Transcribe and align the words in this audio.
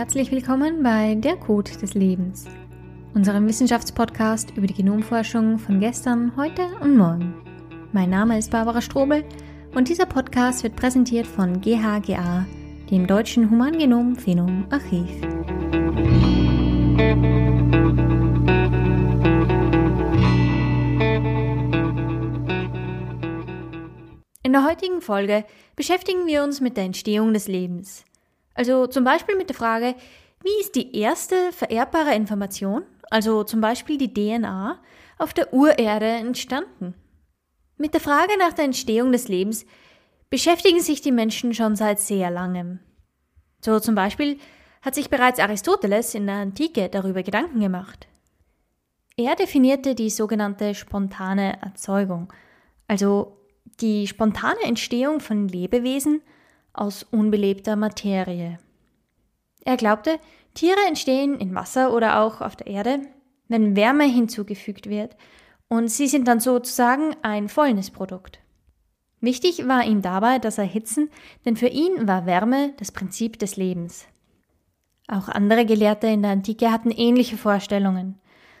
herzlich 0.00 0.32
willkommen 0.32 0.82
bei 0.82 1.14
Der 1.14 1.36
Code 1.36 1.72
des 1.72 1.92
Lebens, 1.92 2.46
unserem 3.12 3.46
Wissenschaftspodcast 3.46 4.56
über 4.56 4.66
die 4.66 4.72
Genomforschung 4.72 5.58
von 5.58 5.78
gestern, 5.78 6.34
heute 6.38 6.62
und 6.80 6.96
morgen. 6.96 7.34
Mein 7.92 8.08
Name 8.08 8.38
ist 8.38 8.50
Barbara 8.50 8.80
Strobel 8.80 9.24
und 9.74 9.90
dieser 9.90 10.06
Podcast 10.06 10.62
wird 10.62 10.74
präsentiert 10.74 11.26
von 11.26 11.60
GHGA, 11.60 12.46
dem 12.90 13.06
Deutschen 13.06 13.50
Humangenom 13.50 14.16
Phenom 14.16 14.64
Archiv. 14.70 15.10
In 24.42 24.52
der 24.52 24.64
heutigen 24.66 25.02
Folge 25.02 25.44
beschäftigen 25.76 26.26
wir 26.26 26.42
uns 26.42 26.62
mit 26.62 26.78
der 26.78 26.84
Entstehung 26.84 27.34
des 27.34 27.48
Lebens. 27.48 28.06
Also 28.60 28.86
zum 28.86 29.04
Beispiel 29.04 29.38
mit 29.38 29.48
der 29.48 29.56
Frage, 29.56 29.94
wie 30.42 30.60
ist 30.60 30.74
die 30.74 30.94
erste 30.94 31.50
vererbbare 31.50 32.14
Information, 32.14 32.82
also 33.10 33.42
zum 33.42 33.62
Beispiel 33.62 33.96
die 33.96 34.12
DNA, 34.12 34.78
auf 35.16 35.32
der 35.32 35.54
Urerde 35.54 36.04
entstanden? 36.04 36.92
Mit 37.78 37.94
der 37.94 38.02
Frage 38.02 38.36
nach 38.38 38.52
der 38.52 38.66
Entstehung 38.66 39.12
des 39.12 39.28
Lebens 39.28 39.64
beschäftigen 40.28 40.80
sich 40.80 41.00
die 41.00 41.10
Menschen 41.10 41.54
schon 41.54 41.74
seit 41.74 42.00
sehr 42.00 42.30
langem. 42.30 42.80
So 43.64 43.80
zum 43.80 43.94
Beispiel 43.94 44.36
hat 44.82 44.94
sich 44.94 45.08
bereits 45.08 45.40
Aristoteles 45.40 46.14
in 46.14 46.26
der 46.26 46.36
Antike 46.36 46.90
darüber 46.90 47.22
Gedanken 47.22 47.60
gemacht. 47.60 48.08
Er 49.16 49.36
definierte 49.36 49.94
die 49.94 50.10
sogenannte 50.10 50.74
spontane 50.74 51.62
Erzeugung, 51.62 52.30
also 52.88 53.38
die 53.80 54.06
spontane 54.06 54.60
Entstehung 54.64 55.20
von 55.20 55.48
Lebewesen 55.48 56.20
aus 56.72 57.02
unbelebter 57.02 57.76
Materie. 57.76 58.58
Er 59.64 59.76
glaubte, 59.76 60.18
Tiere 60.54 60.80
entstehen 60.88 61.38
in 61.38 61.54
Wasser 61.54 61.92
oder 61.92 62.20
auch 62.20 62.40
auf 62.40 62.56
der 62.56 62.66
Erde, 62.66 63.00
wenn 63.48 63.76
Wärme 63.76 64.04
hinzugefügt 64.04 64.88
wird, 64.88 65.16
und 65.68 65.88
sie 65.88 66.08
sind 66.08 66.26
dann 66.26 66.40
sozusagen 66.40 67.14
ein 67.22 67.48
Fäulnisprodukt. 67.48 68.40
Wichtig 69.20 69.68
war 69.68 69.84
ihm 69.84 70.02
dabei 70.02 70.38
das 70.38 70.58
Erhitzen, 70.58 71.10
denn 71.44 71.56
für 71.56 71.68
ihn 71.68 72.08
war 72.08 72.26
Wärme 72.26 72.72
das 72.78 72.90
Prinzip 72.90 73.38
des 73.38 73.56
Lebens. 73.56 74.06
Auch 75.06 75.28
andere 75.28 75.66
Gelehrte 75.66 76.06
in 76.06 76.22
der 76.22 76.32
Antike 76.32 76.72
hatten 76.72 76.90
ähnliche 76.90 77.36
Vorstellungen. 77.36 78.18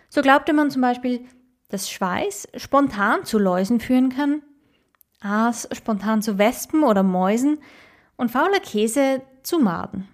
So 0.08 0.20
glaubte 0.20 0.52
man 0.52 0.70
zum 0.70 0.82
Beispiel, 0.82 1.24
dass 1.68 1.90
Schweiß 1.90 2.48
spontan 2.56 3.24
zu 3.24 3.38
Läusen 3.38 3.80
führen 3.80 4.10
kann 4.10 4.42
Aas 5.20 5.68
spontan 5.72 6.22
zu 6.22 6.38
Wespen 6.38 6.82
oder 6.82 7.02
Mäusen 7.02 7.58
und 8.20 8.30
fauler 8.30 8.60
Käse 8.60 9.22
zu 9.42 9.58
Maden. 9.58 10.06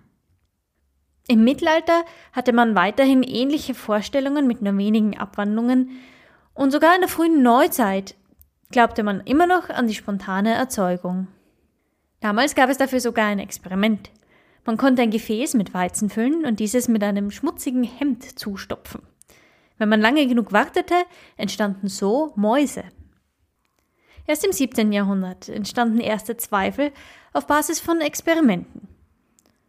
Im 1.27 1.43
Mittelalter 1.43 2.05
hatte 2.33 2.53
man 2.53 2.77
weiterhin 2.77 3.25
ähnliche 3.25 3.75
Vorstellungen 3.75 4.47
mit 4.47 4.63
nur 4.63 4.79
wenigen 4.79 5.19
Abwandlungen 5.19 5.91
und 6.55 6.71
sogar 6.71 6.95
in 6.95 7.01
der 7.01 7.11
frühen 7.11 7.43
Neuzeit 7.43 8.15
glaubte 8.71 9.03
man 9.03 9.23
immer 9.23 9.49
noch 9.49 9.71
an 9.71 9.89
die 9.89 9.95
spontane 9.95 10.55
Erzeugung. 10.55 11.27
Damals 12.21 12.55
gab 12.55 12.71
es 12.71 12.79
dafür 12.79 13.01
sogar 13.01 13.27
ein 13.27 13.41
Experiment. 13.41 14.13
Man 14.65 14.77
konnte 14.77 15.03
ein 15.03 15.11
Gefäß 15.11 15.55
mit 15.55 15.75
Weizen 15.75 16.09
füllen 16.09 16.45
und 16.47 16.61
dieses 16.61 16.87
mit 16.87 17.03
einem 17.03 17.33
schmutzigen 17.33 17.83
Hemd 17.83 18.39
zustopfen. 18.39 19.03
Wenn 19.79 19.89
man 19.89 20.01
lange 20.01 20.29
genug 20.29 20.53
wartete, 20.53 20.95
entstanden 21.37 21.89
so 21.89 22.33
Mäuse. 22.37 22.85
Erst 24.27 24.45
im 24.45 24.53
17. 24.53 24.93
Jahrhundert 24.93 25.49
entstanden 25.49 26.01
erste 26.01 26.37
Zweifel 26.37 26.93
auf 27.33 27.47
Basis 27.47 27.81
von 27.81 28.01
Experimenten. 28.01 28.89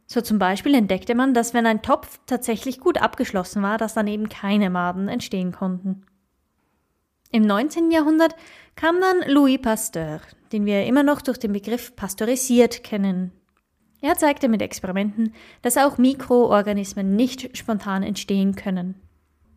So 0.07 0.21
zum 0.21 0.39
Beispiel 0.39 0.73
entdeckte 0.73 1.15
man, 1.15 1.33
dass 1.33 1.53
wenn 1.53 1.65
ein 1.65 1.81
Topf 1.81 2.19
tatsächlich 2.25 2.79
gut 2.79 2.97
abgeschlossen 2.97 3.61
war, 3.61 3.77
dass 3.77 3.93
dann 3.93 4.07
eben 4.07 4.29
keine 4.29 4.69
Maden 4.69 5.09
entstehen 5.09 5.51
konnten. 5.51 6.05
Im 7.29 7.43
19. 7.43 7.91
Jahrhundert 7.91 8.35
kam 8.75 9.01
dann 9.01 9.29
Louis 9.29 9.61
Pasteur, 9.61 10.21
den 10.53 10.65
wir 10.65 10.85
immer 10.85 11.03
noch 11.03 11.21
durch 11.21 11.37
den 11.37 11.51
Begriff 11.51 11.95
pasteurisiert 11.95 12.83
kennen. 12.85 13.33
Er 13.99 14.15
zeigte 14.15 14.47
mit 14.47 14.61
Experimenten, 14.61 15.33
dass 15.61 15.77
auch 15.77 15.97
Mikroorganismen 15.97 17.15
nicht 17.15 17.57
spontan 17.57 18.03
entstehen 18.03 18.55
können. 18.55 18.95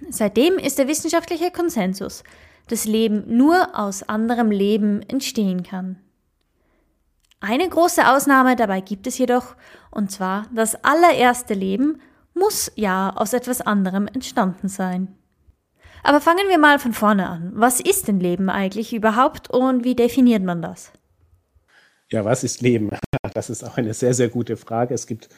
Seitdem 0.08 0.58
ist 0.58 0.78
der 0.78 0.88
wissenschaftliche 0.88 1.52
Konsensus, 1.52 2.24
das 2.68 2.84
Leben 2.84 3.36
nur 3.36 3.78
aus 3.78 4.02
anderem 4.02 4.50
Leben 4.50 5.02
entstehen 5.02 5.62
kann. 5.62 5.96
Eine 7.40 7.68
große 7.68 8.06
Ausnahme 8.06 8.54
dabei 8.54 8.80
gibt 8.80 9.06
es 9.06 9.16
jedoch, 9.18 9.56
und 9.90 10.10
zwar 10.10 10.46
das 10.54 10.84
allererste 10.84 11.54
Leben 11.54 12.00
muss 12.34 12.70
ja 12.76 13.12
aus 13.16 13.32
etwas 13.32 13.60
anderem 13.60 14.06
entstanden 14.06 14.68
sein. 14.68 15.16
Aber 16.02 16.20
fangen 16.20 16.48
wir 16.48 16.58
mal 16.58 16.78
von 16.78 16.92
vorne 16.92 17.28
an. 17.28 17.52
Was 17.54 17.80
ist 17.80 18.08
denn 18.08 18.20
Leben 18.20 18.48
eigentlich 18.48 18.92
überhaupt 18.92 19.50
und 19.50 19.84
wie 19.84 19.94
definiert 19.94 20.42
man 20.42 20.62
das? 20.62 20.92
Ja, 22.10 22.24
was 22.24 22.44
ist 22.44 22.60
Leben? 22.60 22.90
Das 23.34 23.48
ist 23.48 23.62
auch 23.62 23.76
eine 23.76 23.94
sehr, 23.94 24.12
sehr 24.12 24.28
gute 24.28 24.56
Frage. 24.56 24.92
Es 24.92 25.06
gibt 25.06 25.28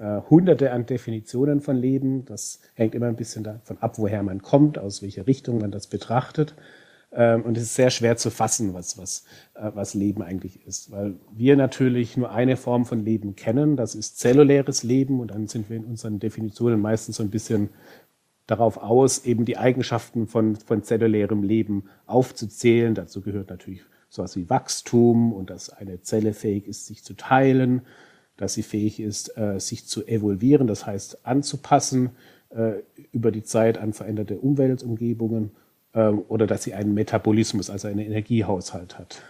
äh, 0.00 0.22
hunderte 0.30 0.72
an 0.72 0.86
Definitionen 0.86 1.60
von 1.60 1.76
Leben. 1.76 2.24
Das 2.24 2.60
hängt 2.74 2.94
immer 2.94 3.06
ein 3.06 3.16
bisschen 3.16 3.44
davon 3.44 3.76
ab, 3.80 3.98
woher 3.98 4.22
man 4.22 4.40
kommt, 4.40 4.78
aus 4.78 5.02
welcher 5.02 5.26
Richtung 5.26 5.58
man 5.58 5.70
das 5.70 5.88
betrachtet. 5.88 6.54
Ähm, 7.12 7.42
und 7.42 7.56
es 7.56 7.64
ist 7.64 7.74
sehr 7.74 7.90
schwer 7.90 8.16
zu 8.16 8.30
fassen, 8.30 8.72
was, 8.72 8.96
was, 8.96 9.24
äh, 9.54 9.70
was 9.74 9.94
Leben 9.94 10.22
eigentlich 10.22 10.64
ist, 10.66 10.90
weil 10.90 11.16
wir 11.32 11.56
natürlich 11.56 12.16
nur 12.16 12.30
eine 12.30 12.56
Form 12.56 12.86
von 12.86 13.04
Leben 13.04 13.36
kennen, 13.36 13.76
das 13.76 13.94
ist 13.94 14.18
zelluläres 14.18 14.84
Leben 14.84 15.20
und 15.20 15.32
dann 15.32 15.48
sind 15.48 15.68
wir 15.68 15.76
in 15.76 15.84
unseren 15.84 16.18
Definitionen 16.20 16.80
meistens 16.80 17.16
so 17.16 17.22
ein 17.22 17.30
bisschen 17.30 17.70
darauf 18.46 18.78
aus, 18.78 19.24
eben 19.24 19.44
die 19.44 19.58
Eigenschaften 19.58 20.28
von, 20.28 20.56
von 20.56 20.82
zellulärem 20.82 21.42
Leben 21.42 21.84
aufzuzählen. 22.06 22.94
Dazu 22.94 23.20
gehört 23.20 23.50
natürlich 23.50 23.82
sowas 24.08 24.36
wie 24.36 24.48
Wachstum 24.48 25.32
und 25.32 25.50
dass 25.50 25.70
eine 25.70 26.00
Zelle 26.02 26.32
fähig 26.32 26.66
ist, 26.66 26.86
sich 26.86 27.04
zu 27.04 27.14
teilen, 27.14 27.82
dass 28.40 28.54
sie 28.54 28.62
fähig 28.62 29.00
ist, 29.00 29.36
äh, 29.36 29.60
sich 29.60 29.86
zu 29.86 30.06
evolvieren, 30.06 30.66
das 30.66 30.86
heißt 30.86 31.26
anzupassen 31.26 32.10
äh, 32.48 32.72
über 33.12 33.30
die 33.32 33.42
Zeit 33.42 33.76
an 33.76 33.92
veränderte 33.92 34.38
Umweltumgebungen 34.38 35.50
ähm, 35.94 36.22
oder 36.26 36.46
dass 36.46 36.62
sie 36.62 36.72
einen 36.72 36.94
Metabolismus, 36.94 37.68
also 37.68 37.86
einen 37.86 38.00
Energiehaushalt 38.00 38.98
hat. 38.98 39.22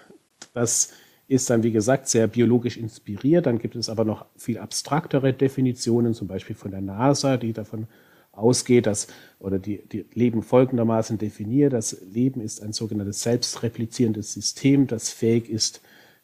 Das 0.54 0.93
ist 1.26 1.50
dann, 1.50 1.65
wie 1.65 1.72
gesagt, 1.72 2.09
sehr 2.09 2.28
biologisch 2.28 2.76
inspiriert. 2.76 3.47
Dann 3.47 3.59
gibt 3.59 3.75
es 3.75 3.88
aber 3.88 4.04
noch 4.04 4.26
viel 4.37 4.59
abstraktere 4.59 5.32
Definitionen, 5.32 6.15
zum 6.15 6.28
Beispiel 6.28 6.54
von 6.54 6.71
der 6.71 6.81
NASA, 6.81 7.37
die 7.37 7.53
davon 7.53 7.88
ausgeht, 8.31 8.87
dass, 8.87 9.09
oder 9.41 9.59
die, 9.59 9.82
die 9.88 10.06
Leben 10.15 10.44
folgendermaßen 10.44 11.19
definiert, 11.19 11.72
das 11.72 12.00
Leben 12.12 12.41
ist 12.41 12.62
ein 12.62 12.72
sogenanntes 12.72 13.22
selbstreplizierendes 13.22 14.32
System, 14.32 14.87
das 14.87 15.10
fähig 15.10 15.50
ist, 15.50 15.81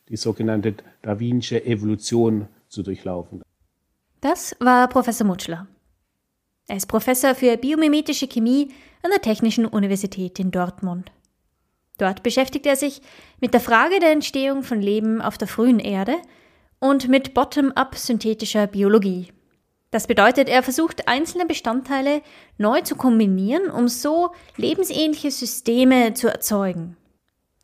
die 0.08 0.16
sogenannte 0.16 0.74
Darwinsche 1.02 1.64
Evolution 1.64 2.46
zu 2.76 2.82
durchlaufen. 2.82 3.42
Das 4.20 4.54
war 4.60 4.88
Professor 4.88 5.26
Mutschler. 5.26 5.66
Er 6.68 6.76
ist 6.76 6.86
Professor 6.86 7.34
für 7.34 7.56
biomimetische 7.56 8.28
Chemie 8.28 8.68
an 9.02 9.10
der 9.10 9.22
Technischen 9.22 9.66
Universität 9.66 10.38
in 10.38 10.50
Dortmund. 10.50 11.10
Dort 11.98 12.22
beschäftigt 12.22 12.66
er 12.66 12.76
sich 12.76 13.00
mit 13.40 13.54
der 13.54 13.60
Frage 13.60 13.98
der 13.98 14.12
Entstehung 14.12 14.62
von 14.62 14.80
Leben 14.80 15.22
auf 15.22 15.38
der 15.38 15.48
frühen 15.48 15.78
Erde 15.78 16.16
und 16.78 17.08
mit 17.08 17.32
bottom-up 17.32 17.96
synthetischer 17.96 18.66
Biologie. 18.66 19.32
Das 19.90 20.06
bedeutet, 20.06 20.48
er 20.48 20.62
versucht 20.62 21.08
einzelne 21.08 21.46
Bestandteile 21.46 22.20
neu 22.58 22.82
zu 22.82 22.96
kombinieren, 22.96 23.70
um 23.70 23.88
so 23.88 24.32
lebensähnliche 24.56 25.30
Systeme 25.30 26.12
zu 26.12 26.28
erzeugen. 26.28 26.96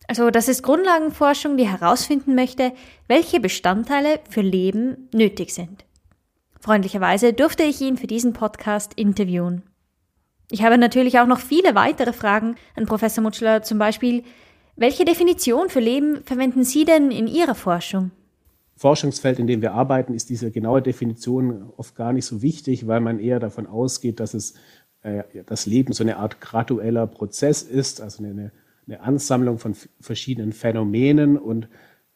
Also 0.08 0.30
das 0.30 0.48
ist 0.48 0.62
Grundlagenforschung, 0.62 1.56
die 1.56 1.68
herausfinden 1.68 2.34
möchte, 2.34 2.72
welche 3.08 3.40
Bestandteile 3.40 4.20
für 4.28 4.42
Leben 4.42 5.08
nötig 5.12 5.54
sind. 5.54 5.84
Freundlicherweise 6.60 7.32
durfte 7.32 7.62
ich 7.62 7.80
ihn 7.80 7.96
für 7.96 8.06
diesen 8.06 8.32
Podcast 8.32 8.94
interviewen. 8.94 9.62
Ich 10.50 10.62
habe 10.62 10.78
natürlich 10.78 11.18
auch 11.18 11.26
noch 11.26 11.40
viele 11.40 11.74
weitere 11.74 12.12
Fragen 12.12 12.56
an 12.76 12.86
Professor 12.86 13.22
Mutschler, 13.22 13.62
zum 13.62 13.78
Beispiel, 13.78 14.22
welche 14.76 15.04
Definition 15.04 15.68
für 15.68 15.80
Leben 15.80 16.22
verwenden 16.24 16.64
Sie 16.64 16.84
denn 16.84 17.10
in 17.10 17.26
Ihrer 17.26 17.54
Forschung? 17.54 18.10
Forschungsfeld, 18.76 19.38
in 19.38 19.46
dem 19.46 19.62
wir 19.62 19.72
arbeiten, 19.72 20.14
ist 20.14 20.30
diese 20.30 20.50
genaue 20.50 20.82
Definition 20.82 21.70
oft 21.76 21.94
gar 21.94 22.12
nicht 22.12 22.26
so 22.26 22.42
wichtig, 22.42 22.86
weil 22.86 23.00
man 23.00 23.18
eher 23.18 23.38
davon 23.38 23.66
ausgeht, 23.66 24.18
dass 24.18 24.34
es 24.34 24.54
äh, 25.02 25.22
das 25.46 25.66
Leben 25.66 25.92
so 25.92 26.02
eine 26.04 26.16
Art 26.16 26.40
gradueller 26.40 27.06
Prozess 27.06 27.62
ist, 27.62 28.00
also 28.00 28.22
eine, 28.22 28.32
eine 28.32 28.52
Ansammlung 29.00 29.58
von 29.58 29.74
verschiedenen 30.00 30.52
Phänomenen 30.52 31.38
und 31.38 31.68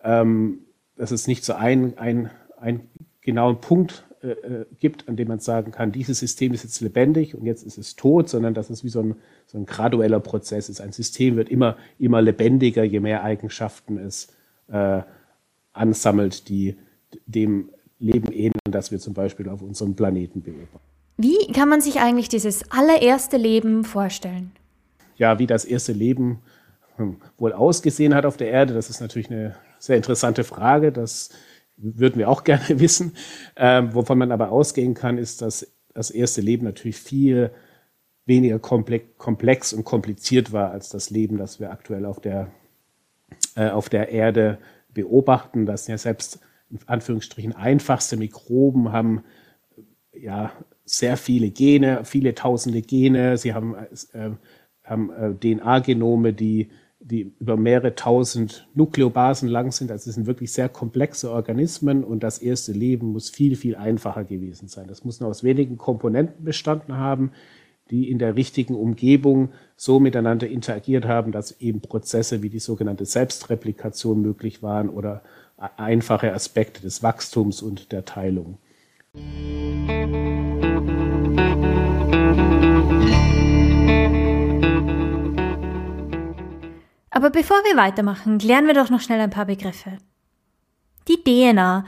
ähm, 0.03 0.61
dass 0.97 1.11
es 1.11 1.27
nicht 1.27 1.45
so 1.45 1.55
einen, 1.55 1.99
einen, 1.99 2.31
einen 2.59 2.89
genauen 3.21 3.61
Punkt 3.61 4.07
äh, 4.23 4.31
äh, 4.31 4.67
gibt, 4.81 5.09
an 5.09 5.17
dem 5.17 5.29
man 5.29 5.41
sagen 5.41 5.73
kann, 5.73 5.93
dieses 5.93 6.19
System 6.19 6.53
ist 6.53 6.65
jetzt 6.65 6.81
lebendig 6.81 7.35
und 7.35 7.45
jetzt 7.45 7.63
ist 7.63 7.79
es 7.79 7.97
tot, 7.97 8.29
sondern 8.29 8.55
dass 8.55 8.71
es 8.71 8.83
wie 8.83 8.89
so 8.89 9.01
ein, 9.01 9.17
so 9.47 9.59
ein 9.59 9.67
gradueller 9.67 10.21
Prozess 10.21 10.69
ist. 10.69 10.81
Ein 10.81 10.93
System 10.93 11.37
wird 11.37 11.49
immer, 11.49 11.77
immer 11.99 12.23
lebendiger, 12.23 12.83
je 12.83 13.01
mehr 13.01 13.23
Eigenschaften 13.23 13.99
es 13.99 14.29
äh, 14.69 15.03
ansammelt, 15.73 16.49
die 16.49 16.77
dem 17.27 17.71
Leben 17.99 18.33
ähneln, 18.33 18.61
das 18.65 18.91
wir 18.91 18.99
zum 18.99 19.15
Beispiel 19.15 19.49
auf 19.49 19.63
unserem 19.63 19.95
Planeten 19.95 20.43
beobachten. 20.43 20.81
Wie 21.19 21.53
kann 21.53 21.69
man 21.69 21.81
sich 21.81 22.01
eigentlich 22.01 22.29
dieses 22.29 22.71
allererste 22.71 23.37
Leben 23.37 23.85
vorstellen? 23.85 24.53
Ja, 25.17 25.39
wie 25.39 25.47
das 25.47 25.65
erste 25.65 25.93
Leben 25.93 26.25
hm, 26.29 26.39
wohl 27.39 27.53
ausgesehen 27.53 28.15
hat 28.15 28.27
auf 28.27 28.37
der 28.37 28.51
Erde, 28.51 28.75
das 28.75 28.91
ist 28.91 29.01
natürlich 29.01 29.31
eine 29.31 29.57
sehr 29.79 29.97
interessante 29.97 30.45
Frage. 30.45 30.93
Das 30.93 31.31
würden 31.77 32.19
wir 32.19 32.29
auch 32.29 32.45
gerne 32.45 32.81
wissen. 32.81 33.13
Ähm, 33.57 33.95
wovon 33.95 34.19
man 34.19 34.33
aber 34.33 34.51
ausgehen 34.51 34.95
kann, 34.95 35.19
ist, 35.19 35.43
dass 35.43 35.73
das 35.95 36.11
erste 36.11 36.41
Leben 36.41 36.65
natürlich 36.65 36.97
viel 36.97 37.51
weniger 38.27 38.59
komplex 38.59 39.73
und 39.73 39.85
kompliziert 39.85 40.53
war 40.53 40.73
als 40.73 40.89
das 40.89 41.11
Leben, 41.11 41.39
das 41.39 41.61
wir 41.61 41.71
aktuell 41.71 42.05
auf 42.05 42.21
der, 42.21 42.51
äh, 43.55 43.69
auf 43.69 43.89
der 43.89 44.09
Erde 44.09 44.59
beobachten. 44.93 45.65
Das 45.65 45.87
ja 45.87 45.97
selbst 45.97 46.41
in 46.71 46.81
Anführungsstrichen 46.87 47.55
einfachste 47.55 48.17
Mikroben 48.17 48.93
haben 48.93 49.23
ja 50.13 50.53
sehr 50.85 51.17
viele 51.17 51.51
Gene, 51.51 52.05
viele 52.05 52.35
tausende 52.35 52.83
Gene. 52.83 53.37
Sie 53.37 53.55
haben, 53.55 53.75
äh, 53.75 54.31
haben 54.85 55.11
äh, 55.11 55.35
DNA-Genome, 55.35 56.33
die, 56.33 56.71
die 57.11 57.33
über 57.39 57.57
mehrere 57.57 57.95
tausend 57.95 58.67
Nukleobasen 58.75 59.49
lang 59.49 59.71
sind. 59.71 59.93
Also 59.93 60.11
es 60.11 60.17
sind 60.17 60.27
wirklich 60.27 60.53
sehr 60.53 60.69
komplexe 60.69 61.31
Organismen 61.31 62.03
und 62.03 62.23
das 62.25 62.39
erste 62.39 62.73
Leben 62.73 63.13
muss 63.13 63.31
viel, 63.31 63.55
viel 63.55 63.77
einfacher 63.77 64.25
gewesen 64.25 64.67
sein. 64.67 64.89
Das 64.89 65.05
muss 65.05 65.21
nur 65.21 65.31
aus 65.31 65.45
wenigen 65.45 65.79
Komponenten 65.79 66.45
bestanden 66.45 66.97
haben, 66.97 67.31
die 67.91 68.11
in 68.11 68.19
der 68.19 68.35
richtigen 68.35 68.75
Umgebung 68.75 69.51
so 69.77 70.01
miteinander 70.01 70.49
interagiert 70.49 71.05
haben, 71.05 71.31
dass 71.31 71.61
eben 71.61 71.81
Prozesse 71.81 72.43
wie 72.43 72.51
die 72.51 72.59
sogenannte 72.59 73.05
Selbstreplikation 73.05 74.21
möglich 74.21 74.63
waren 74.63 74.89
oder 74.89 75.23
einfache 75.77 76.33
Aspekte 76.33 76.83
des 76.83 77.05
Wachstums 77.05 77.63
und 77.63 77.93
der 77.93 78.05
Teilung. 78.05 78.59
Aber 87.27 87.41
bevor 87.41 87.57
wir 87.65 87.77
weitermachen, 87.77 88.39
klären 88.39 88.69
wir 88.69 88.75
doch 88.75 88.89
noch 88.89 89.01
schnell 89.01 89.21
ein 89.21 89.31
paar 89.31 89.47
Begriffe. 89.47 89.99
Die 91.09 91.25
DNA 91.25 91.85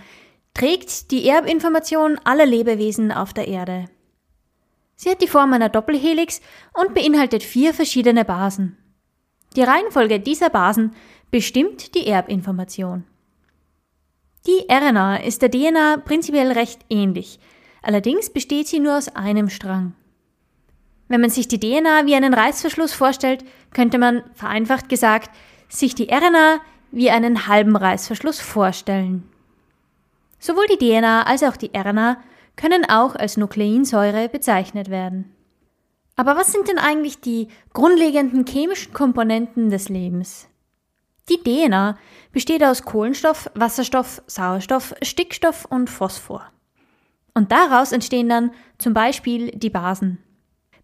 trägt 0.53 1.13
die 1.13 1.29
Erbinformation 1.29 2.19
aller 2.25 2.45
Lebewesen 2.45 3.13
auf 3.13 3.33
der 3.33 3.47
Erde. 3.47 3.85
Sie 4.97 5.09
hat 5.09 5.23
die 5.23 5.29
Form 5.29 5.53
einer 5.53 5.69
Doppelhelix 5.69 6.41
und 6.75 6.93
beinhaltet 6.93 7.45
vier 7.45 7.73
verschiedene 7.73 8.25
Basen. 8.25 8.79
Die 9.55 9.63
Reihenfolge 9.63 10.19
dieser 10.19 10.51
Basen 10.51 10.97
bestimmt 11.31 11.95
die 11.95 12.09
Erbinformation. 12.09 13.05
Die 14.45 14.67
RNA 14.69 15.19
ist 15.19 15.43
der 15.43 15.53
DNA 15.53 15.99
prinzipiell 15.99 16.51
recht 16.51 16.81
ähnlich, 16.91 17.39
allerdings 17.81 18.31
besteht 18.31 18.67
sie 18.67 18.81
nur 18.81 18.99
aus 18.99 19.07
einem 19.15 19.51
Strang. 19.51 19.95
Wenn 21.09 21.21
man 21.21 21.31
sich 21.31 21.49
die 21.49 21.59
DNA 21.59 22.07
wie 22.07 22.15
einen 22.15 22.35
Reißverschluss 22.35 22.93
vorstellt, 22.93 23.45
könnte 23.73 23.99
man, 23.99 24.23
vereinfacht 24.35 24.89
gesagt, 24.89 25.31
sich 25.69 25.95
die 25.95 26.09
RNA 26.11 26.61
wie 26.91 27.11
einen 27.11 27.47
halben 27.47 27.77
Reißverschluss 27.77 28.41
vorstellen. 28.41 29.29
Sowohl 30.39 30.67
die 30.67 30.79
DNA 30.79 31.25
als 31.25 31.43
auch 31.43 31.57
die 31.57 31.71
RNA 31.77 32.19
können 32.57 32.89
auch 32.89 33.15
als 33.15 33.37
Nukleinsäure 33.37 34.29
bezeichnet 34.29 34.91
werden. 34.91 35.35
Aber 36.17 36.37
was 36.37 36.53
sind 36.53 36.69
denn 36.69 36.79
eigentlich 36.79 37.21
die 37.21 37.49
grundlegenden 37.73 38.45
chemischen 38.47 38.93
Komponenten 38.93 39.71
des 39.71 39.89
Lebens? 39.89 40.49
Die 41.29 41.39
DNA 41.43 41.97
besteht 42.33 42.65
aus 42.65 42.83
Kohlenstoff, 42.83 43.51
Wasserstoff, 43.55 44.23
Sauerstoff, 44.27 44.95
Stickstoff 45.03 45.65
und 45.67 45.89
Phosphor. 45.89 46.45
Und 47.35 47.53
daraus 47.53 47.93
entstehen 47.93 48.29
dann 48.29 48.51
zum 48.79 48.95
Beispiel 48.95 49.53
die 49.53 49.71
Basen. 49.71 50.19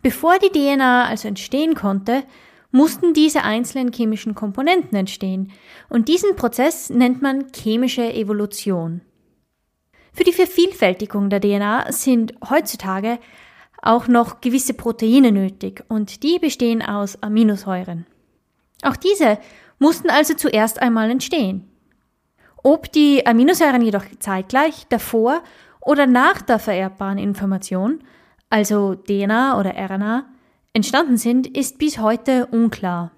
Bevor 0.05 0.39
die 0.39 0.51
DNA 0.51 1.07
also 1.07 1.29
entstehen 1.29 1.75
konnte, 1.75 2.25
mussten 2.71 3.15
diese 3.15 3.43
einzelnen 3.43 3.91
chemischen 3.91 4.35
Komponenten 4.35 4.99
entstehen, 4.99 5.51
und 5.89 6.09
diesen 6.09 6.37
Prozess 6.37 6.91
nennt 6.91 7.23
man 7.23 7.47
chemische 7.55 8.13
Evolution. 8.13 9.01
Für 10.13 10.25
die 10.25 10.35
Vervielfältigung 10.35 11.31
der 11.31 11.41
DNA 11.41 11.91
sind 11.91 12.35
heutzutage 12.51 13.19
auch 13.81 14.07
noch 14.07 14.43
gewisse 14.43 14.75
Proteine 14.75 15.33
nötig, 15.33 15.83
und 15.89 16.23
die 16.23 16.39
bestehen 16.39 16.83
aus 16.83 17.23
Aminosäuren. 17.23 18.05
Auch 18.83 18.97
diese 18.97 19.39
mussten 19.79 20.11
also 20.11 20.35
zuerst 20.35 20.83
einmal 20.83 21.11
entstehen. 21.11 21.67
Ob 22.63 22.93
die 22.93 23.27
Aminosäuren 23.27 23.81
jedoch 23.81 24.05
zeitgleich 24.19 24.87
davor 24.91 25.43
oder 25.81 26.07
nach 26.07 26.43
der 26.43 26.59
vererbbaren 26.59 27.17
Information 27.17 28.05
also 28.51 28.95
DNA 28.95 29.59
oder 29.59 29.75
RNA, 29.75 30.27
entstanden 30.73 31.17
sind, 31.17 31.47
ist 31.47 31.79
bis 31.79 31.99
heute 31.99 32.47
unklar. 32.47 33.13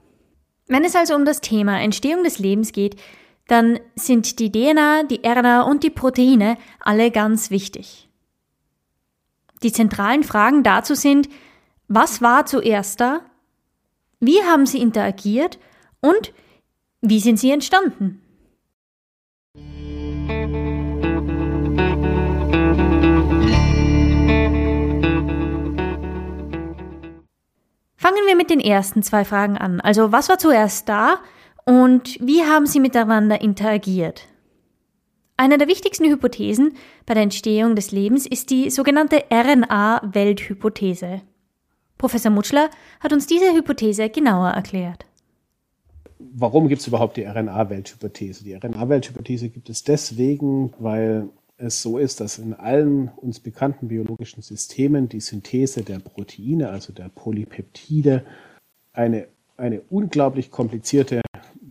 Wenn 0.68 0.84
es 0.84 0.96
also 0.96 1.14
um 1.14 1.24
das 1.24 1.40
Thema 1.40 1.80
Entstehung 1.80 2.24
des 2.24 2.38
Lebens 2.38 2.72
geht, 2.72 2.96
dann 3.46 3.78
sind 3.94 4.38
die 4.40 4.50
DNA, 4.50 5.04
die 5.04 5.20
RNA 5.24 5.62
und 5.62 5.84
die 5.84 5.90
Proteine 5.90 6.58
alle 6.80 7.10
ganz 7.10 7.50
wichtig. 7.50 8.08
Die 9.62 9.72
zentralen 9.72 10.24
Fragen 10.24 10.62
dazu 10.62 10.94
sind, 10.94 11.28
was 11.88 12.20
war 12.20 12.46
zuerst 12.46 13.00
da? 13.00 13.20
Wie 14.18 14.42
haben 14.42 14.66
sie 14.66 14.80
interagiert? 14.80 15.58
Und 16.00 16.32
wie 17.00 17.20
sind 17.20 17.38
sie 17.38 17.52
entstanden? 17.52 18.20
Fangen 28.06 28.28
wir 28.28 28.36
mit 28.36 28.50
den 28.50 28.60
ersten 28.60 29.02
zwei 29.02 29.24
Fragen 29.24 29.58
an. 29.58 29.80
Also 29.80 30.12
was 30.12 30.28
war 30.28 30.38
zuerst 30.38 30.88
da 30.88 31.16
und 31.64 32.20
wie 32.24 32.44
haben 32.44 32.64
sie 32.64 32.78
miteinander 32.78 33.40
interagiert? 33.40 34.28
Eine 35.36 35.58
der 35.58 35.66
wichtigsten 35.66 36.08
Hypothesen 36.08 36.74
bei 37.04 37.14
der 37.14 37.24
Entstehung 37.24 37.74
des 37.74 37.90
Lebens 37.90 38.24
ist 38.24 38.50
die 38.50 38.70
sogenannte 38.70 39.24
RNA-Welthypothese. 39.32 41.22
Professor 41.98 42.30
Mutschler 42.30 42.70
hat 43.00 43.12
uns 43.12 43.26
diese 43.26 43.52
Hypothese 43.52 44.08
genauer 44.08 44.50
erklärt. 44.50 45.04
Warum 46.20 46.68
gibt 46.68 46.82
es 46.82 46.86
überhaupt 46.86 47.16
die 47.16 47.26
RNA-Welthypothese? 47.26 48.44
Die 48.44 48.54
RNA-Welthypothese 48.54 49.48
gibt 49.48 49.68
es 49.68 49.82
deswegen, 49.82 50.72
weil 50.78 51.28
es 51.58 51.80
so 51.80 51.98
ist, 51.98 52.20
dass 52.20 52.38
in 52.38 52.54
allen 52.54 53.08
uns 53.08 53.40
bekannten 53.40 53.88
biologischen 53.88 54.42
Systemen 54.42 55.08
die 55.08 55.20
Synthese 55.20 55.82
der 55.82 55.98
Proteine, 55.98 56.70
also 56.70 56.92
der 56.92 57.08
Polypeptide, 57.08 58.24
eine, 58.92 59.28
eine 59.56 59.80
unglaublich 59.88 60.50
komplizierte 60.50 61.22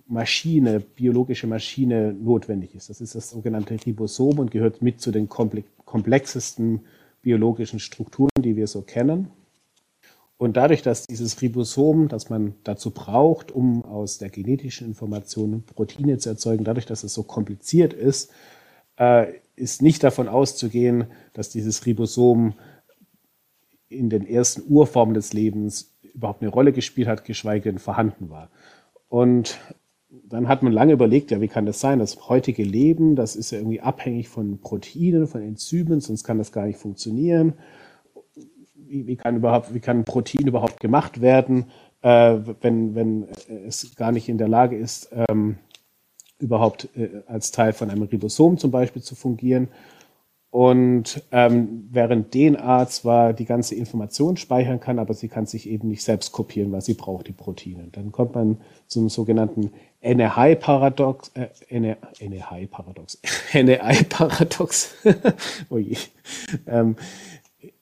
Maschine, 0.08 0.80
biologische 0.80 1.48
Maschine 1.48 2.14
notwendig 2.14 2.76
ist. 2.76 2.90
Das 2.90 3.02
ist 3.02 3.16
das 3.16 3.30
sogenannte 3.30 3.78
Ribosom 3.86 4.40
und 4.40 4.52
gehört 4.52 4.82
mit 4.82 5.02
zu 5.02 5.12
den 5.12 5.30
komplexesten 5.30 6.82
biologischen 7.22 7.80
Strukturen, 7.80 8.30
die 8.40 8.56
wir 8.56 8.68
so 8.68 8.82
kennen. 8.82 9.30
Und 10.38 10.58
dadurch, 10.58 10.82
dass 10.82 11.08
dieses 11.08 11.42
Ribosom, 11.42 12.08
das 12.08 12.30
man 12.30 12.56
dazu 12.64 12.92
braucht, 12.92 13.52
um 13.52 13.86
aus 13.86 14.18
der 14.18 14.30
genetischen 14.30 14.86
Information 14.86 15.64
Proteine 15.64 16.18
zu 16.18 16.30
erzeugen, 16.30 16.66
dadurch, 16.66 16.86
dass 16.86 17.04
es 17.04 17.14
so 17.14 17.24
kompliziert 17.24 17.94
ist, 17.94 18.32
äh, 18.98 19.34
ist 19.56 19.82
nicht 19.82 20.04
davon 20.04 20.28
auszugehen, 20.28 21.06
dass 21.34 21.50
dieses 21.50 21.86
Ribosom 21.86 22.54
in 23.88 24.10
den 24.10 24.28
ersten 24.28 24.64
Urformen 24.68 25.14
des 25.14 25.34
Lebens 25.34 25.96
überhaupt 26.14 26.42
eine 26.42 26.52
Rolle 26.52 26.74
gespielt 26.74 27.08
hat, 27.08 27.26
geschweige 27.26 27.72
denn 27.72 27.80
vorhanden 27.80 28.30
war. 28.30 28.50
Und 29.10 29.60
dann 30.28 30.48
hat 30.48 30.64
man 30.64 30.74
lange 30.74 30.94
überlegt, 30.94 31.32
ja, 31.32 31.42
wie 31.42 31.48
kann 31.48 31.66
das 31.66 31.80
sein? 31.80 32.00
Das 32.00 32.30
heutige 32.30 32.64
Leben, 32.64 33.16
das 33.16 33.36
ist 33.36 33.52
ja 33.52 33.60
irgendwie 33.60 33.82
abhängig 33.82 34.30
von 34.30 34.60
Proteinen, 34.60 35.28
von 35.28 35.42
Enzymen, 35.42 36.00
sonst 36.00 36.24
kann 36.24 36.38
das 36.38 36.52
gar 36.52 36.66
nicht 36.66 36.80
funktionieren. 36.80 37.54
Wie, 38.76 39.08
wie 39.08 39.16
kann 39.16 39.38
überhaupt, 39.38 39.74
wie 39.74 39.80
kann 39.80 40.00
ein 40.00 40.06
Protein 40.06 40.48
überhaupt 40.48 40.80
gemacht 40.80 41.22
werden, 41.22 41.66
äh, 42.02 42.38
wenn, 42.62 42.96
wenn 42.96 43.28
es 43.68 43.96
gar 43.96 44.12
nicht 44.12 44.30
in 44.30 44.38
der 44.38 44.48
Lage 44.48 44.78
ist, 44.78 45.10
ähm, 45.30 45.58
überhaupt 46.40 46.90
äh, 46.96 47.24
als 47.28 47.52
Teil 47.52 47.74
von 47.74 47.90
einem 47.90 48.04
Ribosom 48.04 48.58
zum 48.58 48.72
Beispiel 48.72 49.02
zu 49.02 49.16
fungieren. 49.16 49.70
Und 50.56 51.22
ähm, 51.34 51.90
während 51.92 52.32
DNA 52.32 52.88
zwar 52.88 53.34
die 53.34 53.44
ganze 53.44 53.76
Information 53.76 54.38
speichern 54.38 54.80
kann, 54.80 55.00
aber 55.00 55.14
sie 55.14 55.28
kann 55.28 55.46
sich 55.46 55.68
eben 55.70 55.90
nicht 55.90 56.02
selbst 56.02 56.32
kopieren, 56.32 56.72
weil 56.72 56.80
sie 56.80 56.94
braucht 56.94 57.28
die 57.28 57.34
Proteine. 57.34 57.90
Dann 57.92 58.14
kommt 58.14 58.36
man 58.36 58.62
zum 58.88 59.10
sogenannten 59.10 59.72
NRI-Paradox, 60.00 61.34
äh, 61.34 61.50
NRI-Paradox, 61.78 63.20
NRI-Paradox, 63.54 64.96
oh 65.70 65.78
je, 65.78 65.98
ähm, 66.68 66.96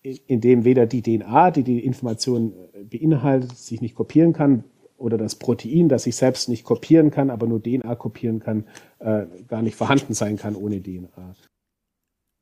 in 0.01 0.41
dem 0.41 0.65
weder 0.65 0.87
die 0.87 1.03
DNA, 1.03 1.51
die 1.51 1.63
die 1.63 1.85
Information 1.85 2.53
beinhaltet, 2.89 3.55
sich 3.55 3.81
nicht 3.81 3.93
kopieren 3.93 4.33
kann, 4.33 4.63
oder 4.97 5.17
das 5.17 5.35
Protein, 5.35 5.89
das 5.89 6.03
sich 6.03 6.15
selbst 6.15 6.49
nicht 6.49 6.63
kopieren 6.63 7.11
kann, 7.11 7.29
aber 7.29 7.47
nur 7.47 7.61
DNA 7.61 7.95
kopieren 7.95 8.39
kann, 8.39 8.65
äh, 8.99 9.25
gar 9.47 9.61
nicht 9.61 9.75
vorhanden 9.75 10.13
sein 10.13 10.37
kann 10.37 10.55
ohne 10.55 10.81
DNA. 10.81 11.35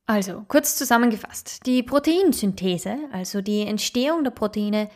Also, 0.06 0.44
kurz 0.48 0.76
zusammengefasst, 0.76 1.66
die 1.66 1.84
Proteinsynthese, 1.84 2.98
also 3.12 3.42
die 3.42 3.62
Entstehung 3.62 4.24
der 4.24 4.32
Proteine 4.32 4.90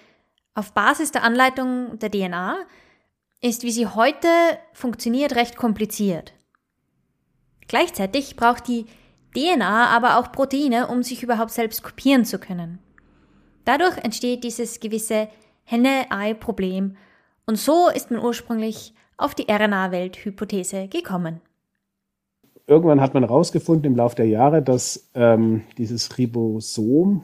auf 0.53 0.74
Basis 0.74 1.12
der 1.12 1.24
Anleitung 1.24 2.00
der 2.00 2.12
DNA, 2.12 2.57
ist, 3.41 3.63
wie 3.63 3.71
sie 3.71 3.88
heute 3.88 4.27
funktioniert, 4.74 5.35
recht 5.35 5.55
kompliziert. 5.55 6.33
Gleichzeitig 7.67 8.35
braucht 8.35 8.67
die 8.67 8.85
DNA 9.35 9.88
aber 9.88 10.17
auch 10.17 10.31
Proteine, 10.31 10.88
um 10.88 11.03
sich 11.03 11.24
überhaupt 11.24 11.51
selbst 11.51 11.83
kopieren 11.83 12.25
zu 12.25 12.39
können. 12.39 12.79
Dadurch 13.65 13.97
entsteht 13.97 14.43
dieses 14.43 14.79
gewisse 14.79 15.27
Henne-Ei-Problem 15.63 16.95
und 17.48 17.58
so 17.58 17.90
ist 17.94 18.12
man 18.12 18.24
ursprünglich 18.24 18.94
auf 19.18 19.36
die 19.36 19.48
RNA-Welt-Hypothese 19.50 20.88
gekommen. 20.88 21.42
Irgendwann 22.68 23.02
hat 23.02 23.14
man 23.14 23.24
herausgefunden 23.24 23.92
im 23.92 23.96
Laufe 23.96 24.16
der 24.16 24.28
Jahre, 24.28 24.62
dass 24.62 25.10
ähm, 25.14 25.64
dieses 25.78 26.18
Ribosom 26.18 27.24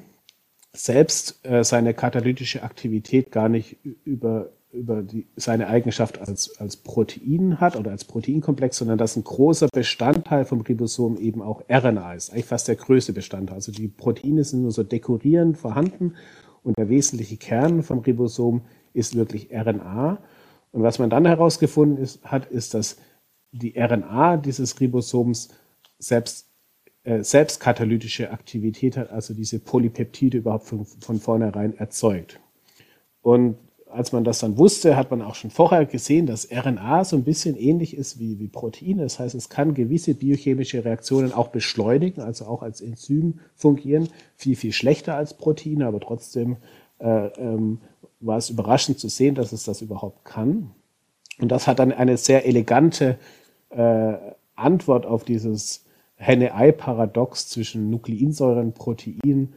selbst 0.74 1.46
äh, 1.46 1.64
seine 1.64 1.94
katalytische 1.94 2.64
Aktivität 2.64 3.32
gar 3.32 3.50
nicht 3.50 3.78
über 4.06 4.52
über 4.74 5.02
die, 5.02 5.28
seine 5.36 5.68
Eigenschaft 5.68 6.20
als, 6.20 6.58
als 6.60 6.78
Protein 6.78 7.60
hat 7.60 7.76
oder 7.76 7.92
als 7.92 8.06
Proteinkomplex, 8.06 8.78
sondern 8.78 8.98
dass 8.98 9.16
ein 9.16 9.24
großer 9.24 9.68
Bestandteil 9.72 10.46
vom 10.46 10.62
Ribosom 10.62 11.18
eben 11.18 11.42
auch 11.42 11.64
RNA 11.70 12.14
ist, 12.14 12.32
eigentlich 12.32 12.46
fast 12.46 12.68
der 12.68 12.76
größte 12.76 13.14
Bestandteil. 13.14 13.56
Also 13.56 13.72
die 13.72 13.88
Proteine 13.88 14.44
sind 14.44 14.62
nur 14.62 14.72
so 14.72 14.84
dekorierend 14.84 15.58
vorhanden 15.58 16.16
und 16.64 16.78
der 16.78 16.90
wesentliche 16.90 17.38
Kern 17.38 17.84
vom 17.84 18.00
Ribosom 18.00 18.62
ist 18.94 19.16
wirklich 19.16 19.50
RNA. 19.52 20.20
Und 20.72 20.84
was 20.84 21.00
man 21.00 21.10
dann 21.10 21.26
herausgefunden 21.26 21.98
ist, 21.98 22.24
hat, 22.24 22.46
ist, 22.46 22.74
dass 22.74 22.98
die 23.52 23.78
RNA 23.78 24.38
dieses 24.38 24.80
Ribosoms 24.80 25.50
selbst 26.00 26.52
äh, 27.04 27.24
selbstkatalytische 27.24 28.32
Aktivität 28.32 28.96
hat, 28.96 29.10
also 29.10 29.34
diese 29.34 29.60
Polypeptide 29.60 30.38
überhaupt 30.38 30.68
von, 30.68 30.86
von 30.86 31.20
vornherein 31.20 31.76
erzeugt. 31.76 32.40
Und 33.22 33.58
als 33.88 34.12
man 34.12 34.24
das 34.24 34.40
dann 34.40 34.58
wusste, 34.58 34.96
hat 34.96 35.12
man 35.12 35.22
auch 35.22 35.36
schon 35.36 35.52
vorher 35.52 35.86
gesehen, 35.86 36.26
dass 36.26 36.48
RNA 36.52 37.04
so 37.04 37.18
ein 37.18 37.24
bisschen 37.24 37.58
ähnlich 37.58 37.96
ist 37.98 38.20
wie, 38.20 38.40
wie 38.40 38.48
Proteine. 38.48 39.04
Das 39.04 39.20
heißt, 39.20 39.36
es 39.36 39.50
kann 39.50 39.74
gewisse 39.74 40.14
biochemische 40.14 40.86
Reaktionen 40.86 41.34
auch 41.34 41.50
beschleunigen, 41.50 42.22
also 42.22 42.46
auch 42.46 42.62
als 42.62 42.82
Enzym 42.82 43.40
fungieren. 43.56 44.10
Viel, 44.36 44.56
viel 44.56 44.72
schlechter 44.72 45.16
als 45.16 45.36
Proteine, 45.36 45.88
aber 45.88 46.00
trotzdem 46.00 46.58
äh, 47.00 47.28
ähm, 47.38 47.80
war 48.22 48.38
es 48.38 48.50
überraschend 48.50 49.00
zu 49.00 49.10
sehen, 49.10 49.36
dass 49.36 49.52
es 49.52 49.64
das 49.64 49.82
überhaupt 49.82 50.24
kann. 50.26 50.72
Und 51.40 51.50
das 51.50 51.68
hat 51.68 51.80
dann 51.80 51.92
eine 51.92 52.18
sehr 52.18 52.46
elegante 52.46 53.18
äh, 53.70 54.14
Antwort 54.56 55.06
auf 55.06 55.24
dieses 55.24 55.86
Henne-Ei-Paradox 56.16 57.50
zwischen 57.50 57.90
Nukleinsäuren, 57.90 58.68
und 58.68 58.76
Proteinen 58.76 59.54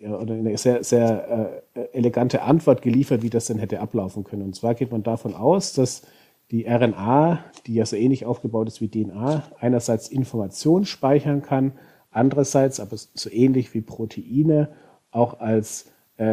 ja, 0.00 0.18
oder 0.18 0.34
eine 0.34 0.56
sehr, 0.56 0.82
sehr 0.82 1.62
äh, 1.74 1.80
elegante 1.92 2.42
Antwort 2.42 2.82
geliefert, 2.82 3.22
wie 3.22 3.30
das 3.30 3.46
denn 3.46 3.58
hätte 3.58 3.80
ablaufen 3.80 4.24
können. 4.24 4.42
Und 4.42 4.56
zwar 4.56 4.74
geht 4.74 4.90
man 4.90 5.02
davon 5.02 5.34
aus, 5.34 5.74
dass 5.74 6.02
die 6.50 6.66
RNA, 6.66 7.44
die 7.66 7.74
ja 7.74 7.86
so 7.86 7.94
ähnlich 7.94 8.26
aufgebaut 8.26 8.66
ist 8.66 8.80
wie 8.80 8.88
DNA, 8.88 9.44
einerseits 9.60 10.08
Information 10.08 10.84
speichern 10.84 11.42
kann, 11.42 11.72
andererseits 12.10 12.80
aber 12.80 12.96
so 12.96 13.30
ähnlich 13.30 13.72
wie 13.74 13.82
Proteine 13.82 14.70
auch 15.12 15.38
als 15.38 15.86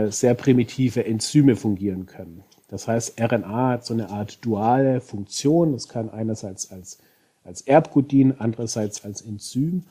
sehr 0.09 0.33
primitive 0.33 1.05
Enzyme 1.05 1.55
fungieren 1.55 2.07
können. 2.07 2.43
Das 2.67 2.87
heißt, 2.87 3.21
RNA 3.21 3.69
hat 3.69 3.85
so 3.85 3.93
eine 3.93 4.09
Art 4.09 4.43
duale 4.43 4.99
Funktion. 4.99 5.73
Es 5.73 5.87
kann 5.87 6.09
einerseits 6.09 6.71
als, 6.71 6.99
als 7.43 7.61
Erbgut 7.61 8.11
dienen, 8.11 8.35
andererseits 8.39 9.05
als 9.05 9.21
Enzym. 9.21 9.83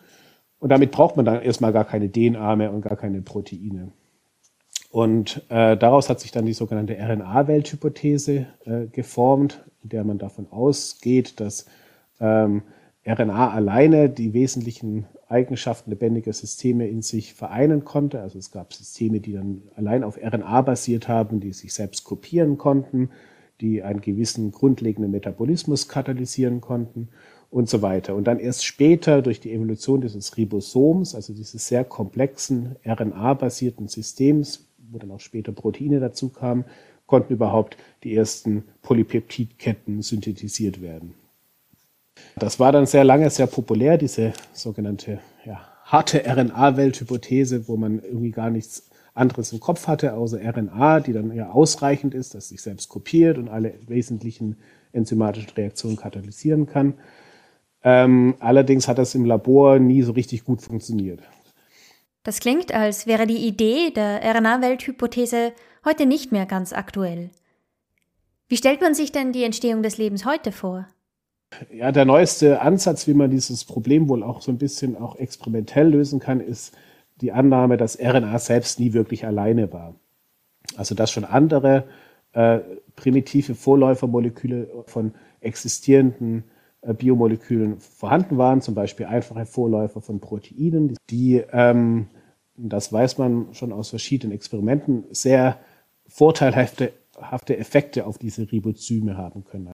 Und 0.59 0.71
damit 0.71 0.91
braucht 0.91 1.17
man 1.17 1.25
dann 1.25 1.43
erstmal 1.43 1.73
gar 1.73 1.85
keine 1.85 2.11
DNA 2.11 2.57
mehr 2.57 2.73
und 2.73 2.83
gar 2.83 2.97
keine 2.97 3.23
Proteine. 3.23 3.93
Und 4.91 5.43
äh, 5.49 5.77
daraus 5.77 6.09
hat 6.09 6.21
sich 6.21 6.31
dann 6.31 6.47
die 6.47 6.53
sogenannte 6.53 6.97
RNA-Welthypothese 6.99 8.47
äh, 8.65 8.87
geformt, 8.87 9.65
in 9.83 9.91
der 9.91 10.05
man 10.05 10.19
davon 10.19 10.47
ausgeht, 10.51 11.41
dass 11.41 11.67
ähm, 12.21 12.63
RNA 13.07 13.51
alleine 13.51 14.11
die 14.11 14.33
wesentlichen 14.33 15.07
Eigenschaften 15.29 15.91
lebendiger 15.91 16.33
Systeme 16.33 16.89
in 16.89 17.03
sich 17.03 17.35
vereinen 17.35 17.85
konnte. 17.85 18.21
Also 18.21 18.39
es 18.39 18.51
gab 18.51 18.73
Systeme, 18.73 19.21
die 19.21 19.33
dann 19.33 19.63
allein 19.77 20.03
auf 20.03 20.19
RNA 20.19 20.63
basiert 20.63 21.07
haben, 21.07 21.41
die 21.41 21.53
sich 21.53 21.73
selbst 21.73 22.05
kopieren 22.05 22.59
konnten, 22.59 23.11
die 23.61 23.83
einen 23.83 24.01
gewissen 24.01 24.51
grundlegenden 24.51 25.11
Metabolismus 25.11 25.89
katalysieren 25.89 26.61
konnten 26.61 27.09
und 27.51 27.69
so 27.69 27.81
weiter. 27.81 28.15
Und 28.15 28.25
dann 28.25 28.41
erst 28.41 28.65
später 28.65 29.23
durch 29.23 29.41
die 29.41 29.53
Evolution 29.53 30.01
dieses 30.01 30.37
Ribosoms, 30.37 31.15
also 31.15 31.33
dieses 31.33 31.67
sehr 31.67 31.85
komplexen 31.85 32.77
RNA-basierten 32.85 33.89
Systems, 33.89 34.67
wo 34.91 34.99
dann 34.99 35.13
auch 35.13 35.21
später 35.21 35.53
Proteine 35.53 36.01
dazu 36.01 36.29
kamen, 36.29 36.65
konnten 37.07 37.33
überhaupt 37.33 37.77
die 38.03 38.17
ersten 38.17 38.65
Polypeptidketten 38.83 40.03
synthetisiert 40.03 40.83
werden. 40.83 41.15
Das 42.39 42.61
war 42.61 42.73
dann 42.73 42.87
sehr 42.87 43.05
lange 43.05 43.31
sehr 43.31 43.47
populär, 43.47 43.97
diese 43.97 44.33
sogenannte 44.53 45.21
ja, 45.45 45.61
harte 45.85 46.25
RNA-Welthypothese, 46.27 47.69
wo 47.69 47.77
man 47.77 48.01
irgendwie 48.01 48.31
gar 48.31 48.51
nichts 48.51 48.91
anderes 49.15 49.53
im 49.53 49.61
Kopf 49.61 49.87
hatte, 49.87 50.15
außer 50.15 50.39
RNA, 50.39 51.01
die 51.01 51.13
dann 51.13 51.35
ja 51.35 51.51
ausreichend 51.51 52.15
ist, 52.15 52.35
dass 52.35 52.51
sich 52.51 52.61
selbst 52.61 52.89
kopiert 52.89 53.39
und 53.39 53.49
alle 53.49 53.75
wesentlichen 53.87 54.57
enzymatischen 54.93 55.51
Reaktionen 55.51 55.97
katalysieren 55.97 56.67
kann. 56.67 56.95
Ähm, 57.83 58.35
allerdings 58.41 58.89
hat 58.89 58.99
das 58.99 59.15
im 59.15 59.25
Labor 59.25 59.79
nie 59.79 60.03
so 60.03 60.13
richtig 60.13 60.45
gut 60.45 60.61
funktioniert. 60.61 61.21
Das 62.23 62.41
klingt, 62.41 62.75
als 62.75 63.07
wäre 63.07 63.27
die 63.27 63.47
Idee 63.47 63.91
der 63.91 64.21
RNA-Welthypothese 64.23 65.53
heute 65.85 66.07
nicht 66.07 66.33
mehr 66.33 66.45
ganz 66.45 66.73
aktuell. 66.73 67.31
Wie 68.49 68.57
stellt 68.57 68.81
man 68.81 68.95
sich 68.95 69.13
denn 69.13 69.33
die 69.33 69.45
Entstehung 69.45 69.83
des 69.83 69.97
Lebens 69.99 70.27
heute 70.27 70.53
vor? 70.53 70.89
Ja, 71.73 71.93
der 71.93 72.05
neueste 72.05 72.61
Ansatz, 72.61 73.07
wie 73.07 73.15
man 73.15 73.31
dieses 73.31 73.65
Problem 73.65 74.09
wohl 74.09 74.23
auch 74.23 74.43
so 74.43 74.51
ein 74.51 74.59
bisschen 74.59 74.97
auch 74.97 75.17
experimentell 75.17 75.89
lösen 75.89 76.19
kann, 76.19 76.41
ist 76.41 76.77
die 77.21 77.33
Annahme, 77.33 77.77
dass 77.77 77.99
RNA 77.99 78.39
selbst 78.39 78.81
nie 78.81 78.93
wirklich 78.93 79.27
alleine 79.27 79.73
war. 79.73 79.95
Also 80.77 80.95
dass 80.95 81.11
schon 81.11 81.25
andere 81.25 81.85
äh, 82.33 82.59
primitive 82.97 83.55
Vorläufermoleküle 83.55 84.85
von 84.87 85.15
existierenden 85.41 86.45
äh, 86.83 86.93
Biomolekülen 86.93 87.81
vorhanden 87.81 88.37
waren, 88.39 88.61
zum 88.61 88.75
Beispiel 88.75 89.07
einfache 89.07 89.47
Vorläufer 89.47 90.01
von 90.01 90.21
Proteinen, 90.21 90.97
die, 91.09 91.43
ähm, 91.53 92.09
das 92.57 92.93
weiß 92.93 93.19
man 93.19 93.55
schon 93.55 93.73
aus 93.73 93.91
verschiedenen 93.91 94.35
Experimenten, 94.35 95.05
sehr 95.11 95.59
vorteilhafte 96.09 96.93
Effekte 97.49 98.07
auf 98.07 98.19
diese 98.19 98.51
Ribozyme 98.51 99.17
haben 99.17 99.45
können. 99.45 99.73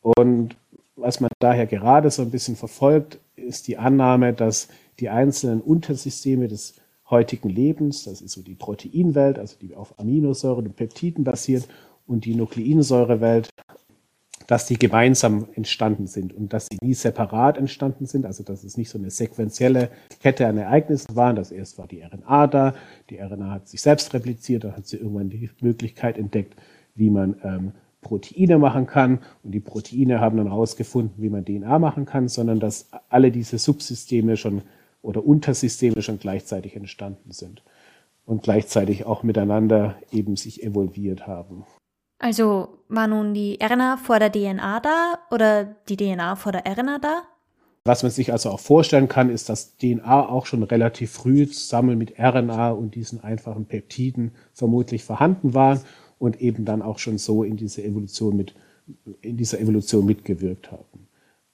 Und 0.00 0.56
was 0.96 1.20
man 1.20 1.30
daher 1.38 1.66
gerade 1.66 2.10
so 2.10 2.22
ein 2.22 2.30
bisschen 2.30 2.56
verfolgt, 2.56 3.20
ist 3.36 3.68
die 3.68 3.78
Annahme, 3.78 4.32
dass 4.32 4.68
die 4.98 5.10
einzelnen 5.10 5.60
Untersysteme 5.60 6.48
des 6.48 6.74
heutigen 7.08 7.50
Lebens, 7.50 8.04
das 8.04 8.20
ist 8.20 8.32
so 8.32 8.42
die 8.42 8.54
Proteinwelt, 8.54 9.38
also 9.38 9.56
die 9.60 9.76
auf 9.76 9.98
Aminosäuren 9.98 10.66
und 10.66 10.76
Peptiden 10.76 11.22
basiert, 11.22 11.68
und 12.06 12.24
die 12.24 12.34
Nukleinsäurewelt, 12.34 13.50
dass 14.46 14.66
die 14.66 14.78
gemeinsam 14.78 15.48
entstanden 15.54 16.06
sind 16.06 16.32
und 16.32 16.52
dass 16.52 16.68
sie 16.70 16.78
nie 16.80 16.94
separat 16.94 17.58
entstanden 17.58 18.06
sind, 18.06 18.24
also 18.26 18.44
dass 18.44 18.62
es 18.62 18.76
nicht 18.76 18.90
so 18.90 18.98
eine 18.98 19.10
sequenzielle 19.10 19.90
Kette 20.20 20.46
an 20.46 20.56
Ereignissen 20.56 21.16
war. 21.16 21.34
Das 21.34 21.50
erst 21.50 21.78
war 21.78 21.88
die 21.88 22.02
RNA 22.02 22.46
da, 22.46 22.74
die 23.10 23.18
RNA 23.18 23.50
hat 23.50 23.68
sich 23.68 23.82
selbst 23.82 24.14
repliziert, 24.14 24.62
dann 24.62 24.76
hat 24.76 24.86
sie 24.86 24.98
irgendwann 24.98 25.30
die 25.30 25.50
Möglichkeit 25.60 26.16
entdeckt, 26.16 26.54
wie 26.94 27.10
man 27.10 27.36
ähm, 27.42 27.72
Proteine 28.06 28.58
machen 28.58 28.86
kann 28.86 29.18
und 29.42 29.50
die 29.50 29.58
Proteine 29.58 30.20
haben 30.20 30.36
dann 30.36 30.46
herausgefunden, 30.46 31.20
wie 31.20 31.28
man 31.28 31.44
DNA 31.44 31.80
machen 31.80 32.06
kann, 32.06 32.28
sondern 32.28 32.60
dass 32.60 32.88
alle 33.08 33.32
diese 33.32 33.58
Subsysteme 33.58 34.36
schon 34.36 34.62
oder 35.02 35.26
Untersysteme 35.26 36.00
schon 36.02 36.20
gleichzeitig 36.20 36.76
entstanden 36.76 37.32
sind 37.32 37.64
und 38.24 38.44
gleichzeitig 38.44 39.06
auch 39.06 39.24
miteinander 39.24 39.96
eben 40.12 40.36
sich 40.36 40.62
evolviert 40.62 41.26
haben. 41.26 41.64
Also 42.20 42.78
war 42.88 43.08
nun 43.08 43.34
die 43.34 43.58
RNA 43.60 43.96
vor 43.96 44.20
der 44.20 44.30
DNA 44.30 44.80
da 44.80 45.18
oder 45.32 45.64
die 45.88 45.96
DNA 45.96 46.36
vor 46.36 46.52
der 46.52 46.62
RNA 46.64 47.00
da? 47.00 47.22
Was 47.84 48.04
man 48.04 48.12
sich 48.12 48.32
also 48.32 48.50
auch 48.50 48.60
vorstellen 48.60 49.08
kann, 49.08 49.30
ist, 49.30 49.48
dass 49.48 49.76
DNA 49.78 50.28
auch 50.28 50.46
schon 50.46 50.62
relativ 50.62 51.10
früh 51.10 51.48
zusammen 51.48 51.98
mit 51.98 52.20
RNA 52.20 52.70
und 52.70 52.94
diesen 52.94 53.22
einfachen 53.22 53.66
Peptiden 53.66 54.32
vermutlich 54.52 55.02
vorhanden 55.02 55.54
waren 55.54 55.80
und 56.18 56.40
eben 56.40 56.64
dann 56.64 56.82
auch 56.82 56.98
schon 56.98 57.18
so 57.18 57.42
in 57.42 57.56
diese 57.56 57.82
Evolution 57.82 58.36
mit, 58.36 58.54
in 59.20 59.36
dieser 59.36 59.60
Evolution 59.60 60.06
mitgewirkt 60.06 60.72
haben. 60.72 61.08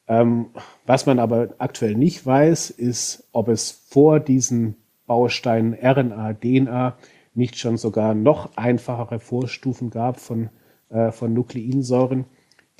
Ähm, 0.08 0.46
was 0.86 1.06
man 1.06 1.18
aber 1.18 1.54
aktuell 1.58 1.94
nicht 1.94 2.24
weiß, 2.24 2.70
ist, 2.70 3.28
ob 3.32 3.48
es 3.48 3.70
vor 3.70 4.20
diesen 4.20 4.76
Bausteinen 5.06 5.74
RNA, 5.74 6.34
DNA 6.34 6.96
nicht 7.34 7.58
schon 7.58 7.76
sogar 7.76 8.14
noch 8.14 8.56
einfachere 8.56 9.20
Vorstufen 9.20 9.90
gab 9.90 10.20
von, 10.20 10.50
äh, 10.90 11.12
von 11.12 11.32
Nukleinsäuren, 11.32 12.26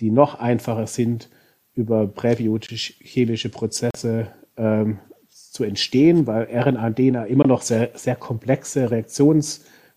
die 0.00 0.10
noch 0.10 0.34
einfacher 0.38 0.86
sind, 0.86 1.30
über 1.74 2.06
präbiotisch-chemische 2.06 3.48
Prozesse 3.48 4.28
ähm, 4.56 4.98
zu 5.28 5.64
entstehen, 5.64 6.26
weil 6.26 6.48
RNA 6.50 6.90
DNA 6.90 7.24
immer 7.24 7.46
noch 7.46 7.62
sehr, 7.62 7.90
sehr 7.94 8.16
komplexe 8.16 8.90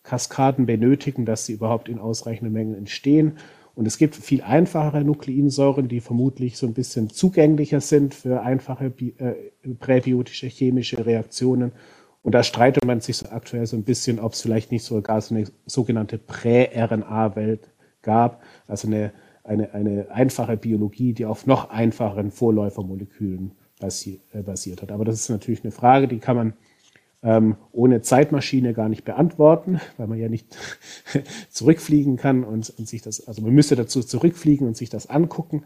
Reaktionskaskaden 0.06 0.66
benötigen, 0.66 1.26
dass 1.26 1.46
sie 1.46 1.54
überhaupt 1.54 1.90
in 1.90 2.00
ausreichenden 2.00 2.54
Mengen 2.54 2.76
entstehen. 2.76 3.38
Und 3.74 3.88
es 3.88 3.98
gibt 3.98 4.16
viel 4.16 4.42
einfachere 4.42 5.04
Nukleinsäuren, 5.04 5.90
die 5.90 6.00
vermutlich 6.00 6.58
so 6.58 6.66
ein 6.66 6.74
bisschen 6.74 7.10
zugänglicher 7.10 7.82
sind 7.82 8.14
für 8.14 8.42
einfache 8.42 8.86
äh, 8.86 9.34
präbiotische 9.80 10.48
chemische 10.48 11.06
Reaktionen. 11.06 11.74
Und 12.22 12.34
da 12.34 12.44
streitet 12.44 12.86
man 12.86 13.02
sich 13.02 13.18
so 13.18 13.30
aktuell 13.30 13.66
so 13.66 13.76
ein 13.76 13.84
bisschen, 13.84 14.20
ob 14.20 14.34
es 14.34 14.42
vielleicht 14.42 14.72
nicht 14.72 14.84
sogar 14.84 15.20
so 15.22 15.36
eine 15.36 15.46
sogenannte 15.66 16.18
Prä-RNA-Welt 16.18 17.70
gab, 18.02 18.42
also 18.68 18.88
eine, 18.88 19.12
eine, 19.44 19.74
eine 19.74 20.10
einfache 20.10 20.58
Biologie, 20.58 21.14
die 21.14 21.26
auf 21.26 21.46
noch 21.46 21.70
einfacheren 21.70 22.32
Vorläufermolekülen 22.32 23.52
basi 23.80 24.22
äh, 24.32 24.42
basiert 24.42 24.82
hat. 24.82 24.92
Aber 24.92 25.04
das 25.04 25.20
ist 25.20 25.30
natürlich 25.30 25.64
eine 25.64 25.72
Frage, 25.72 26.08
die 26.08 26.20
kann 26.20 26.38
man 26.38 26.54
ähm, 27.26 27.58
ohne 27.72 28.02
Zeitmaschine 28.02 28.74
gar 28.74 28.88
nicht 28.88 29.04
beantworten, 29.04 29.82
weil 29.98 30.08
man 30.08 30.20
ja 30.20 30.30
nicht 30.30 30.56
zurückfliegen 31.50 32.18
kann 32.18 32.44
und, 32.44 32.72
und 32.78 32.88
sich 32.88 33.02
das, 33.02 33.28
also 33.28 33.42
man 33.42 33.52
müsste 33.52 33.76
dazu 33.76 34.04
zurückfliegen 34.04 34.68
und 34.68 34.78
sich 34.78 34.92
das 34.92 35.10
angucken. 35.10 35.64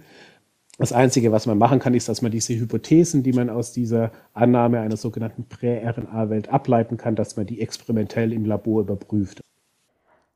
Das 0.77 0.93
Einzige, 0.93 1.33
was 1.33 1.45
man 1.45 1.57
machen 1.57 1.79
kann, 1.79 1.93
ist, 1.93 2.07
dass 2.07 2.21
man 2.21 2.31
diese 2.31 2.55
Hypothesen, 2.55 3.21
die 3.23 3.33
man 3.33 3.49
aus 3.49 3.73
dieser 3.73 4.13
Annahme 4.33 4.79
einer 4.79 4.95
sogenannten 4.95 5.43
Prä-RNA-Welt 5.43 6.47
ableiten 6.47 6.95
kann, 6.95 7.17
dass 7.17 7.35
man 7.35 7.45
die 7.45 7.59
experimentell 7.59 8.31
im 8.31 8.45
Labor 8.45 8.79
überprüft. 8.79 9.41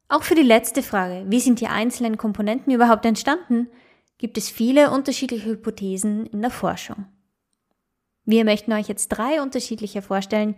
Auch 0.10 0.24
für 0.24 0.36
die 0.36 0.42
letzte 0.42 0.84
Frage, 0.84 1.24
wie 1.30 1.40
sind 1.40 1.62
die 1.62 1.68
einzelnen 1.68 2.18
Komponenten 2.18 2.74
überhaupt 2.74 3.06
entstanden, 3.06 3.68
gibt 4.18 4.38
es 4.38 4.50
viele 4.50 4.92
unterschiedliche 4.92 5.50
Hypothesen 5.50 6.26
in 6.26 6.42
der 6.42 6.52
Forschung. 6.52 7.06
Wir 8.26 8.44
möchten 8.44 8.74
euch 8.74 8.90
jetzt 8.90 9.08
drei 9.08 9.42
unterschiedliche 9.42 10.02
vorstellen, 10.02 10.56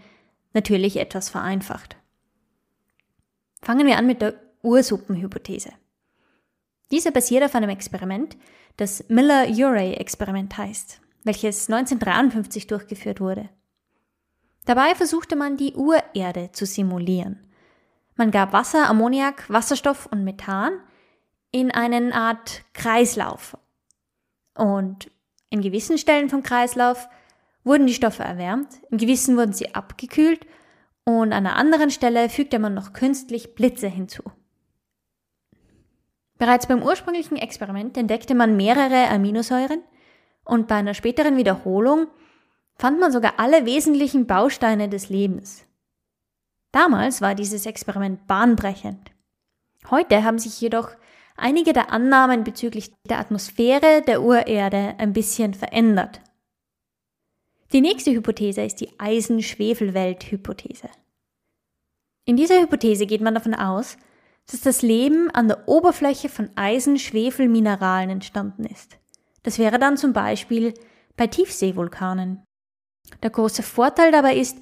natürlich 0.55 0.97
etwas 0.97 1.29
vereinfacht. 1.29 1.97
Fangen 3.61 3.85
wir 3.85 3.97
an 3.97 4.07
mit 4.07 4.21
der 4.21 4.35
Ursuppenhypothese. 4.63 5.71
Diese 6.91 7.11
basiert 7.11 7.43
auf 7.43 7.55
einem 7.55 7.69
Experiment, 7.69 8.37
das 8.77 9.07
Miller-Urey-Experiment 9.09 10.57
heißt, 10.57 11.01
welches 11.23 11.69
1953 11.69 12.67
durchgeführt 12.67 13.19
wurde. 13.19 13.49
Dabei 14.65 14.95
versuchte 14.95 15.35
man 15.35 15.57
die 15.57 15.73
Urerde 15.75 16.51
zu 16.51 16.65
simulieren. 16.65 17.45
Man 18.15 18.31
gab 18.31 18.53
Wasser, 18.53 18.89
Ammoniak, 18.89 19.49
Wasserstoff 19.49 20.07
und 20.07 20.23
Methan 20.23 20.79
in 21.51 21.71
einen 21.71 22.13
Art 22.13 22.63
Kreislauf. 22.73 23.57
Und 24.55 25.11
in 25.49 25.61
gewissen 25.61 25.97
Stellen 25.97 26.29
vom 26.29 26.43
Kreislauf 26.43 27.07
wurden 27.65 27.87
die 27.87 27.93
Stoffe 27.93 28.23
erwärmt, 28.23 28.69
in 28.89 28.97
gewissen 28.97 29.35
wurden 29.35 29.51
sie 29.51 29.75
abgekühlt 29.75 30.45
und 31.03 31.33
an 31.33 31.45
einer 31.45 31.57
anderen 31.57 31.91
Stelle 31.91 32.29
fügte 32.29 32.59
man 32.59 32.73
noch 32.73 32.93
künstlich 32.93 33.55
Blitze 33.55 33.87
hinzu. 33.87 34.23
Bereits 36.37 36.67
beim 36.67 36.83
ursprünglichen 36.83 37.37
Experiment 37.37 37.97
entdeckte 37.97 38.35
man 38.35 38.55
mehrere 38.55 39.09
Aminosäuren 39.09 39.83
und 40.43 40.67
bei 40.67 40.75
einer 40.75 40.93
späteren 40.93 41.37
Wiederholung 41.37 42.07
fand 42.75 42.99
man 42.99 43.11
sogar 43.11 43.33
alle 43.37 43.65
wesentlichen 43.65 44.27
Bausteine 44.27 44.89
des 44.89 45.09
Lebens. 45.09 45.65
Damals 46.71 47.21
war 47.21 47.35
dieses 47.35 47.65
Experiment 47.65 48.27
bahnbrechend. 48.27 49.11
Heute 49.89 50.23
haben 50.23 50.39
sich 50.39 50.59
jedoch 50.59 50.89
einige 51.37 51.71
der 51.71 51.91
Annahmen 51.91 52.43
bezüglich 52.43 52.91
der 53.09 53.19
Atmosphäre 53.19 54.01
der 54.05 54.21
Urerde 54.21 54.95
ein 54.97 55.13
bisschen 55.13 55.53
verändert. 55.53 56.21
Die 57.73 57.81
nächste 57.81 58.11
Hypothese 58.11 58.61
ist 58.61 58.79
die 58.81 58.99
Eisen-Schwefel-Welt-Hypothese. 58.99 60.89
In 62.25 62.37
dieser 62.37 62.61
Hypothese 62.61 63.05
geht 63.05 63.21
man 63.21 63.33
davon 63.33 63.55
aus, 63.55 63.97
dass 64.47 64.61
das 64.61 64.81
Leben 64.81 65.31
an 65.31 65.47
der 65.47 65.67
Oberfläche 65.67 66.29
von 66.29 66.49
Eisen-Schwefel-Mineralen 66.55 68.09
entstanden 68.09 68.65
ist. 68.65 68.97
Das 69.43 69.57
wäre 69.59 69.79
dann 69.79 69.97
zum 69.97 70.13
Beispiel 70.13 70.73
bei 71.17 71.27
Tiefseevulkanen. 71.27 72.43
Der 73.23 73.29
große 73.29 73.63
Vorteil 73.63 74.11
dabei 74.11 74.35
ist, 74.35 74.57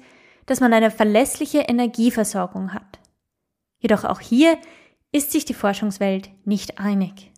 dass 0.46 0.60
man 0.60 0.72
eine 0.72 0.90
verlässliche 0.90 1.60
Energieversorgung 1.60 2.72
hat. 2.72 2.98
Jedoch 3.78 4.04
auch 4.04 4.20
hier 4.20 4.58
ist 5.12 5.32
sich 5.32 5.44
die 5.44 5.54
Forschungswelt 5.54 6.30
nicht 6.44 6.78
einig. 6.78 7.32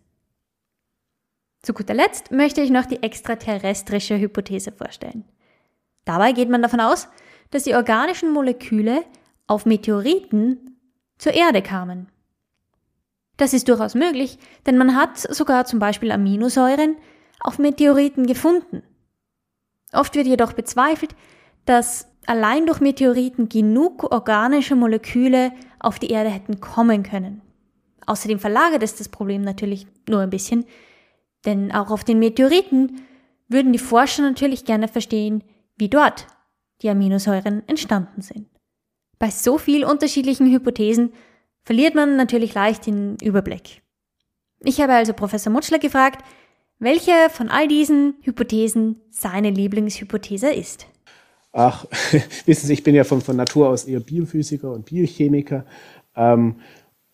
Zu 1.61 1.73
guter 1.73 1.93
Letzt 1.93 2.31
möchte 2.31 2.61
ich 2.61 2.69
noch 2.69 2.85
die 2.85 3.03
extraterrestrische 3.03 4.17
Hypothese 4.17 4.71
vorstellen. 4.71 5.25
Dabei 6.07 6.31
geht 6.31 6.49
man 6.49 6.61
davon 6.61 6.79
aus, 6.79 7.09
dass 7.51 7.63
die 7.63 7.75
organischen 7.75 8.31
Moleküle 8.31 9.03
auf 9.45 9.65
Meteoriten 9.65 10.79
zur 11.17 11.33
Erde 11.33 11.61
kamen. 11.61 12.07
Das 13.35 13.53
ist 13.53 13.67
durchaus 13.67 13.93
möglich, 13.93 14.39
denn 14.65 14.77
man 14.77 14.95
hat 14.95 15.17
sogar 15.17 15.65
zum 15.65 15.79
Beispiel 15.79 16.13
Aminosäuren 16.13 16.95
auf 17.41 17.59
Meteoriten 17.59 18.25
gefunden. 18.25 18.83
Oft 19.91 20.15
wird 20.15 20.27
jedoch 20.27 20.53
bezweifelt, 20.53 21.13
dass 21.65 22.07
allein 22.25 22.65
durch 22.65 22.79
Meteoriten 22.79 23.49
genug 23.49 24.09
organische 24.11 24.77
Moleküle 24.77 25.51
auf 25.77 25.99
die 25.99 26.09
Erde 26.09 26.29
hätten 26.29 26.61
kommen 26.61 27.03
können. 27.03 27.41
Außerdem 28.05 28.39
verlagert 28.39 28.81
es 28.81 28.95
das 28.95 29.09
Problem 29.09 29.41
natürlich 29.41 29.87
nur 30.07 30.21
ein 30.21 30.29
bisschen, 30.29 30.65
denn 31.45 31.73
auch 31.73 31.91
auf 31.91 32.05
den 32.05 32.19
Meteoriten 32.19 33.01
würden 33.49 33.73
die 33.73 33.79
Forscher 33.79 34.23
natürlich 34.23 34.63
gerne 34.63 34.87
verstehen, 34.87 35.43
wie 35.77 35.89
dort 35.89 36.27
die 36.81 36.89
Aminosäuren 36.89 37.67
entstanden 37.67 38.21
sind. 38.21 38.47
Bei 39.19 39.29
so 39.29 39.57
viel 39.57 39.83
unterschiedlichen 39.83 40.51
Hypothesen 40.51 41.13
verliert 41.63 41.95
man 41.95 42.15
natürlich 42.15 42.53
leicht 42.53 42.85
den 42.85 43.17
Überblick. 43.21 43.81
Ich 44.59 44.81
habe 44.81 44.93
also 44.93 45.13
Professor 45.13 45.51
Mutschler 45.51 45.79
gefragt, 45.79 46.23
welche 46.79 47.11
von 47.31 47.49
all 47.49 47.67
diesen 47.67 48.15
Hypothesen 48.21 49.01
seine 49.09 49.49
Lieblingshypothese 49.49 50.51
ist. 50.51 50.87
Ach, 51.51 51.85
wissen 52.45 52.67
Sie, 52.67 52.73
ich 52.73 52.83
bin 52.83 52.95
ja 52.95 53.03
von, 53.03 53.21
von 53.21 53.35
Natur 53.35 53.69
aus 53.69 53.85
eher 53.85 53.99
Biophysiker 53.99 54.71
und 54.71 54.85
Biochemiker 54.85 55.65
ähm, 56.15 56.61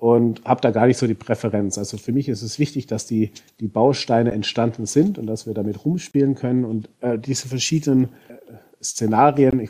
und 0.04 0.44
habe 0.44 0.60
da 0.60 0.72
gar 0.72 0.86
nicht 0.86 0.98
so 0.98 1.08
die 1.08 1.14
Präferenz. 1.14 1.78
Also 1.78 1.98
für 1.98 2.12
mich 2.12 2.28
ist 2.28 2.42
es 2.42 2.60
wichtig, 2.60 2.88
dass 2.88 3.06
die, 3.06 3.32
die 3.62 3.70
Bausteine 3.70 4.34
entstanden 4.34 4.86
sind 4.86 5.18
und 5.18 5.28
dass 5.28 5.48
wir 5.48 5.54
damit 5.54 5.86
rumspielen 5.86 6.36
können. 6.36 6.66
Und 6.66 6.90
äh, 7.00 7.18
diese 7.18 7.48
verschiedenen 7.48 8.10
äh, 8.28 8.84
Szenarien, 8.84 9.62
ich, 9.62 9.70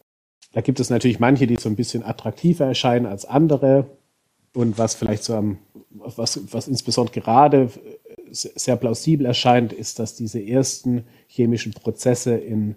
da 0.52 0.62
gibt 0.62 0.80
es 0.80 0.90
natürlich 0.90 1.20
manche, 1.20 1.46
die 1.46 1.58
so 1.58 1.70
ein 1.70 1.76
bisschen 1.76 2.02
attraktiver 2.02 2.66
erscheinen 2.66 3.06
als 3.06 3.26
andere. 3.26 3.86
Und 4.56 4.80
was 4.80 4.96
vielleicht 4.96 5.24
so 5.24 5.36
am, 5.36 5.60
was, 5.92 6.40
was 6.52 6.68
insbesondere 6.68 7.22
gerade 7.22 7.70
sehr 8.32 8.78
plausibel 8.78 9.28
erscheint, 9.28 9.72
ist, 9.72 10.00
dass 10.00 10.16
diese 10.16 10.44
ersten 10.44 11.04
chemischen 11.28 11.74
Prozesse 11.74 12.34
in, 12.34 12.74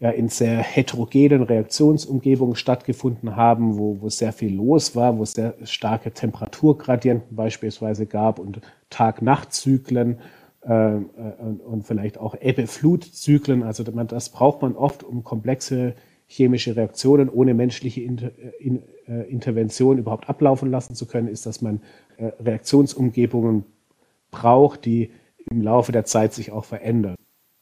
ja, 0.00 0.10
in 0.10 0.28
sehr 0.28 0.58
heterogenen 0.58 1.42
Reaktionsumgebungen 1.42 2.56
stattgefunden 2.56 3.36
haben, 3.36 3.78
wo, 3.78 4.00
wo 4.00 4.08
sehr 4.08 4.32
viel 4.32 4.54
los 4.54 4.96
war, 4.96 5.16
wo 5.18 5.22
es 5.22 5.32
sehr 5.32 5.54
starke 5.64 6.12
Temperaturgradienten 6.12 7.36
beispielsweise 7.36 8.06
gab 8.06 8.38
und 8.38 8.60
Tag-Nacht-Zyklen 8.90 10.18
äh, 10.62 10.68
und, 10.68 11.60
und, 11.60 11.86
vielleicht 11.86 12.18
auch 12.18 12.34
Ebbe-Flut-Zyklen. 12.40 13.62
Also 13.62 13.84
das 13.84 14.30
braucht 14.30 14.62
man 14.62 14.74
oft, 14.74 15.04
um 15.04 15.22
komplexe 15.22 15.94
chemische 16.26 16.74
Reaktionen 16.74 17.28
ohne 17.28 17.54
menschliche 17.54 18.00
Inter, 18.00 18.32
in, 18.58 18.82
äh, 19.06 19.22
Intervention 19.30 19.98
überhaupt 19.98 20.28
ablaufen 20.28 20.70
lassen 20.70 20.94
zu 20.94 21.06
können, 21.06 21.28
ist, 21.28 21.46
dass 21.46 21.62
man 21.62 21.80
äh, 22.16 22.32
Reaktionsumgebungen 22.40 23.64
braucht, 24.30 24.84
die 24.84 25.12
im 25.50 25.62
Laufe 25.62 25.92
der 25.92 26.04
Zeit 26.04 26.32
sich 26.32 26.50
auch 26.50 26.64
verändern. 26.64 27.14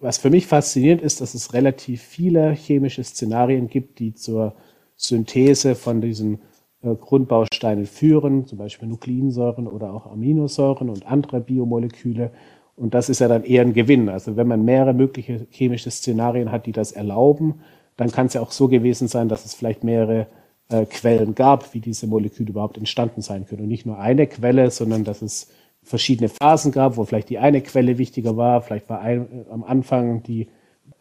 Was 0.03 0.19
für 0.19 0.31
mich 0.31 0.49
faszinierend 0.49 1.01
ist, 1.01 1.21
dass 1.21 1.33
es 1.33 1.55
relativ 1.55 2.03
viele 2.03 2.51
chemische 2.51 3.05
Szenarien 3.05 3.69
gibt, 3.69 4.01
die 4.01 4.15
zur 4.15 4.57
Synthese 4.97 5.77
von 5.77 6.01
diesen 6.01 6.41
äh, 6.83 6.97
Grundbausteinen 6.97 7.87
führen, 7.87 8.45
zum 8.49 8.59
Beispiel 8.59 8.89
Nukleinsäuren 8.89 9.69
oder 9.69 9.95
auch 9.95 10.11
Aminosäuren 10.11 10.91
und 10.91 11.07
andere 11.07 11.41
Biomoleküle. 11.41 12.33
Und 12.75 12.95
das 12.95 13.09
ist 13.11 13.21
ja 13.21 13.29
dann 13.29 13.45
eher 13.45 13.63
ein 13.63 13.75
Gewinn. 13.75 14.09
Also 14.09 14.37
wenn 14.37 14.49
man 14.49 14.65
mehrere 14.65 14.93
mögliche 14.93 15.47
chemische 15.51 15.93
Szenarien 15.93 16.51
hat, 16.51 16.67
die 16.67 16.73
das 16.73 16.91
erlauben, 16.91 17.61
dann 17.97 18.11
kann 18.11 18.27
es 18.27 18.35
ja 18.35 18.41
auch 18.41 18.51
so 18.51 18.67
gewesen 18.67 19.07
sein, 19.07 19.29
dass 19.29 19.45
es 19.45 19.55
vielleicht 19.55 19.85
mehrere 19.85 20.27
äh, 20.69 20.85
Quellen 20.85 21.37
gab, 21.37 21.75
wie 21.75 21.81
diese 21.81 22.09
Moleküle 22.09 22.51
überhaupt 22.51 22.77
entstanden 22.77 23.21
sein 23.21 23.47
können. 23.47 23.63
Und 23.63 23.69
nicht 23.69 23.87
nur 23.87 24.01
eine 24.01 24.27
Quelle, 24.27 24.73
sondern 24.73 25.05
dass 25.05 25.23
es 25.23 25.53
verschiedene 25.83 26.29
Phasen 26.29 26.73
gab, 26.73 26.97
wo 26.97 27.05
vielleicht 27.05 27.29
die 27.29 27.39
eine 27.39 27.61
Quelle 27.61 27.99
wichtiger 27.99 28.37
war, 28.37 28.63
vielleicht 28.63 28.89
war 28.89 29.01
ein, 29.01 29.47
am 29.51 29.65
Anfang 29.65 30.23
die, 30.23 30.49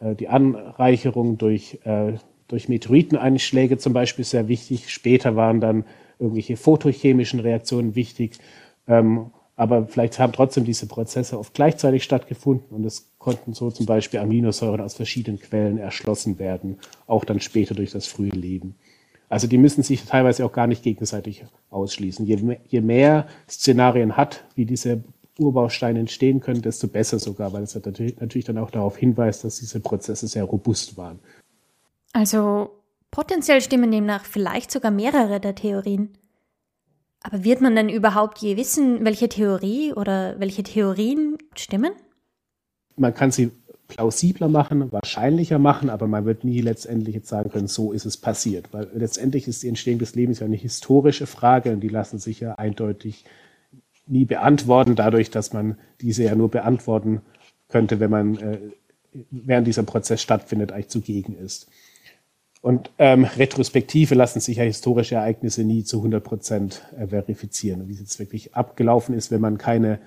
äh, 0.00 0.14
die 0.14 0.28
Anreicherung 0.28 1.38
durch, 1.38 1.78
äh, 1.84 2.14
durch 2.48 2.68
Meteoriteneinschläge 2.68 3.78
zum 3.78 3.92
Beispiel 3.92 4.24
sehr 4.24 4.48
wichtig. 4.48 4.90
Später 4.90 5.36
waren 5.36 5.60
dann 5.60 5.84
irgendwelche 6.18 6.56
photochemischen 6.56 7.40
Reaktionen 7.40 7.94
wichtig. 7.94 8.38
Ähm, 8.86 9.30
aber 9.54 9.86
vielleicht 9.86 10.18
haben 10.18 10.32
trotzdem 10.32 10.64
diese 10.64 10.86
Prozesse 10.86 11.38
oft 11.38 11.54
gleichzeitig 11.54 12.04
stattgefunden 12.04 12.74
und 12.74 12.84
es 12.84 13.12
konnten 13.18 13.52
so 13.52 13.70
zum 13.70 13.86
Beispiel 13.86 14.20
Aminosäuren 14.20 14.80
aus 14.80 14.94
verschiedenen 14.94 15.38
Quellen 15.38 15.78
erschlossen 15.78 16.38
werden, 16.38 16.78
auch 17.06 17.24
dann 17.24 17.40
später 17.40 17.74
durch 17.74 17.90
das 17.90 18.06
frühe 18.06 18.30
Leben. 18.30 18.76
Also 19.32 19.46
die 19.46 19.56
müssen 19.56 19.82
sich 19.82 20.04
teilweise 20.04 20.44
auch 20.44 20.52
gar 20.52 20.66
nicht 20.66 20.82
gegenseitig 20.82 21.46
ausschließen. 21.70 22.26
Je, 22.26 22.36
mehr, 22.36 22.60
je 22.66 22.82
mehr 22.82 23.26
Szenarien 23.48 24.18
hat, 24.18 24.44
wie 24.56 24.66
diese 24.66 25.04
Urbausteine 25.38 26.00
entstehen 26.00 26.40
können, 26.40 26.60
desto 26.60 26.86
besser 26.86 27.18
sogar, 27.18 27.50
weil 27.54 27.62
es 27.62 27.74
natürlich, 27.74 28.20
natürlich 28.20 28.44
dann 28.44 28.58
auch 28.58 28.70
darauf 28.70 28.98
hinweist, 28.98 29.44
dass 29.44 29.58
diese 29.58 29.80
Prozesse 29.80 30.28
sehr 30.28 30.44
robust 30.44 30.98
waren. 30.98 31.18
Also 32.12 32.72
potenziell 33.10 33.62
stimmen 33.62 33.90
demnach 33.90 34.26
vielleicht 34.26 34.70
sogar 34.70 34.90
mehrere 34.90 35.40
der 35.40 35.54
Theorien. 35.54 36.10
Aber 37.22 37.42
wird 37.42 37.62
man 37.62 37.74
denn 37.74 37.88
überhaupt 37.88 38.36
je 38.36 38.58
wissen, 38.58 39.02
welche 39.02 39.30
Theorie 39.30 39.94
oder 39.94 40.38
welche 40.40 40.62
Theorien 40.62 41.38
stimmen? 41.56 41.92
Man 42.96 43.14
kann 43.14 43.30
sie 43.30 43.50
plausibler 43.94 44.48
machen, 44.48 44.90
wahrscheinlicher 44.90 45.58
machen, 45.58 45.90
aber 45.90 46.06
man 46.06 46.24
wird 46.24 46.44
nie 46.44 46.60
letztendlich 46.60 47.14
jetzt 47.14 47.28
sagen 47.28 47.50
können, 47.50 47.68
so 47.68 47.92
ist 47.92 48.06
es 48.06 48.16
passiert. 48.16 48.72
Weil 48.72 48.88
letztendlich 48.94 49.46
ist 49.48 49.62
die 49.62 49.68
Entstehung 49.68 49.98
des 49.98 50.14
Lebens 50.14 50.40
ja 50.40 50.46
eine 50.46 50.56
historische 50.56 51.26
Frage 51.26 51.72
und 51.72 51.80
die 51.80 51.88
lassen 51.88 52.18
sich 52.18 52.40
ja 52.40 52.54
eindeutig 52.54 53.24
nie 54.06 54.24
beantworten, 54.24 54.96
dadurch, 54.96 55.30
dass 55.30 55.52
man 55.52 55.78
diese 56.00 56.24
ja 56.24 56.34
nur 56.34 56.50
beantworten 56.50 57.20
könnte, 57.68 58.00
wenn 58.00 58.10
man 58.10 58.36
äh, 58.38 58.58
während 59.30 59.66
dieser 59.66 59.82
Prozess 59.82 60.22
stattfindet, 60.22 60.72
eigentlich 60.72 60.88
zugegen 60.88 61.36
ist. 61.36 61.68
Und 62.62 62.90
ähm, 62.98 63.24
Retrospektive 63.24 64.14
lassen 64.14 64.40
sich 64.40 64.58
ja 64.58 64.64
historische 64.64 65.16
Ereignisse 65.16 65.64
nie 65.64 65.84
zu 65.84 65.98
100 65.98 66.22
Prozent 66.22 66.82
äh, 66.96 67.08
verifizieren. 67.08 67.88
Wie 67.88 67.92
es 67.92 68.00
jetzt 68.00 68.18
wirklich 68.18 68.54
abgelaufen 68.54 69.14
ist, 69.14 69.30
wenn 69.30 69.40
man 69.40 69.58
keine 69.58 69.98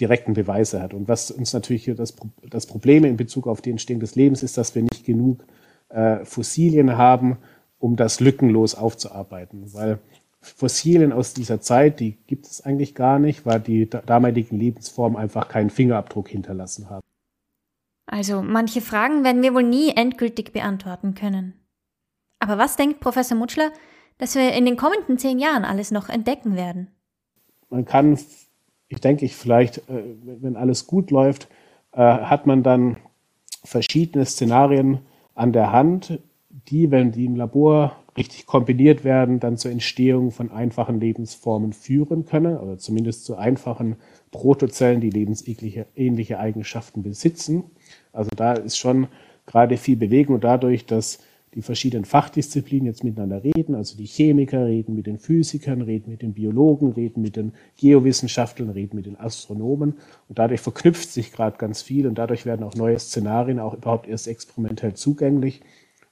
direkten 0.00 0.34
Beweise 0.34 0.80
hat. 0.80 0.94
Und 0.94 1.08
was 1.08 1.30
uns 1.30 1.52
natürlich 1.52 1.90
das, 1.96 2.14
das 2.48 2.66
Problem 2.66 3.04
in 3.04 3.16
Bezug 3.16 3.46
auf 3.46 3.60
die 3.60 3.70
Entstehung 3.70 4.00
des 4.00 4.14
Lebens 4.14 4.42
ist, 4.42 4.56
dass 4.56 4.74
wir 4.74 4.82
nicht 4.82 5.04
genug 5.04 5.44
äh, 5.90 6.24
Fossilien 6.24 6.96
haben, 6.96 7.38
um 7.78 7.96
das 7.96 8.20
lückenlos 8.20 8.74
aufzuarbeiten. 8.74 9.72
Weil 9.74 9.98
Fossilien 10.40 11.12
aus 11.12 11.34
dieser 11.34 11.60
Zeit, 11.60 12.00
die 12.00 12.16
gibt 12.26 12.46
es 12.46 12.62
eigentlich 12.62 12.94
gar 12.94 13.18
nicht, 13.18 13.44
weil 13.44 13.60
die 13.60 13.88
damaligen 13.88 14.58
Lebensformen 14.58 15.18
einfach 15.18 15.48
keinen 15.48 15.70
Fingerabdruck 15.70 16.28
hinterlassen 16.28 16.88
haben. 16.88 17.02
Also 18.06 18.42
manche 18.42 18.80
Fragen 18.80 19.22
werden 19.22 19.42
wir 19.42 19.54
wohl 19.54 19.62
nie 19.62 19.90
endgültig 19.94 20.52
beantworten 20.52 21.14
können. 21.14 21.54
Aber 22.40 22.58
was 22.58 22.76
denkt 22.76 23.00
Professor 23.00 23.36
Mutschler, 23.36 23.70
dass 24.18 24.34
wir 24.34 24.52
in 24.52 24.64
den 24.64 24.76
kommenden 24.76 25.18
zehn 25.18 25.38
Jahren 25.38 25.64
alles 25.64 25.90
noch 25.90 26.08
entdecken 26.08 26.56
werden? 26.56 26.88
Man 27.68 27.84
kann, 27.84 28.18
ich 28.90 29.00
denke, 29.00 29.24
ich 29.24 29.36
vielleicht, 29.36 29.78
äh, 29.88 30.02
wenn 30.40 30.56
alles 30.56 30.86
gut 30.86 31.10
läuft, 31.10 31.48
äh, 31.92 31.98
hat 31.98 32.46
man 32.46 32.62
dann 32.62 32.96
verschiedene 33.64 34.26
Szenarien 34.26 34.98
an 35.34 35.52
der 35.52 35.72
Hand, 35.72 36.18
die, 36.68 36.90
wenn 36.90 37.12
die 37.12 37.24
im 37.24 37.36
Labor 37.36 37.96
richtig 38.16 38.46
kombiniert 38.46 39.04
werden, 39.04 39.38
dann 39.38 39.56
zur 39.56 39.70
Entstehung 39.70 40.32
von 40.32 40.50
einfachen 40.50 41.00
Lebensformen 41.00 41.72
führen 41.72 42.26
können, 42.26 42.58
oder 42.58 42.78
zumindest 42.78 43.24
zu 43.24 43.36
einfachen 43.36 43.96
Protozellen, 44.32 45.00
die 45.00 45.10
lebensähnliche 45.10 46.38
Eigenschaften 46.38 47.02
besitzen. 47.02 47.64
Also 48.12 48.30
da 48.36 48.54
ist 48.54 48.76
schon 48.76 49.06
gerade 49.46 49.76
viel 49.76 49.96
Bewegung 49.96 50.40
dadurch, 50.40 50.86
dass 50.86 51.20
die 51.54 51.62
verschiedenen 51.62 52.04
Fachdisziplinen 52.04 52.86
jetzt 52.86 53.02
miteinander 53.02 53.42
reden. 53.42 53.74
Also 53.74 53.96
die 53.96 54.06
Chemiker 54.06 54.66
reden 54.66 54.94
mit 54.94 55.06
den 55.06 55.18
Physikern, 55.18 55.82
reden 55.82 56.10
mit 56.10 56.22
den 56.22 56.32
Biologen, 56.32 56.92
reden 56.92 57.22
mit 57.22 57.36
den 57.36 57.52
Geowissenschaftlern, 57.76 58.70
reden 58.70 58.96
mit 58.96 59.06
den 59.06 59.18
Astronomen. 59.18 59.94
Und 60.28 60.38
dadurch 60.38 60.60
verknüpft 60.60 61.10
sich 61.10 61.32
gerade 61.32 61.58
ganz 61.58 61.82
viel 61.82 62.06
und 62.06 62.16
dadurch 62.16 62.46
werden 62.46 62.62
auch 62.62 62.74
neue 62.74 62.98
Szenarien 62.98 63.58
auch 63.58 63.74
überhaupt 63.74 64.06
erst 64.06 64.28
experimentell 64.28 64.94
zugänglich. 64.94 65.60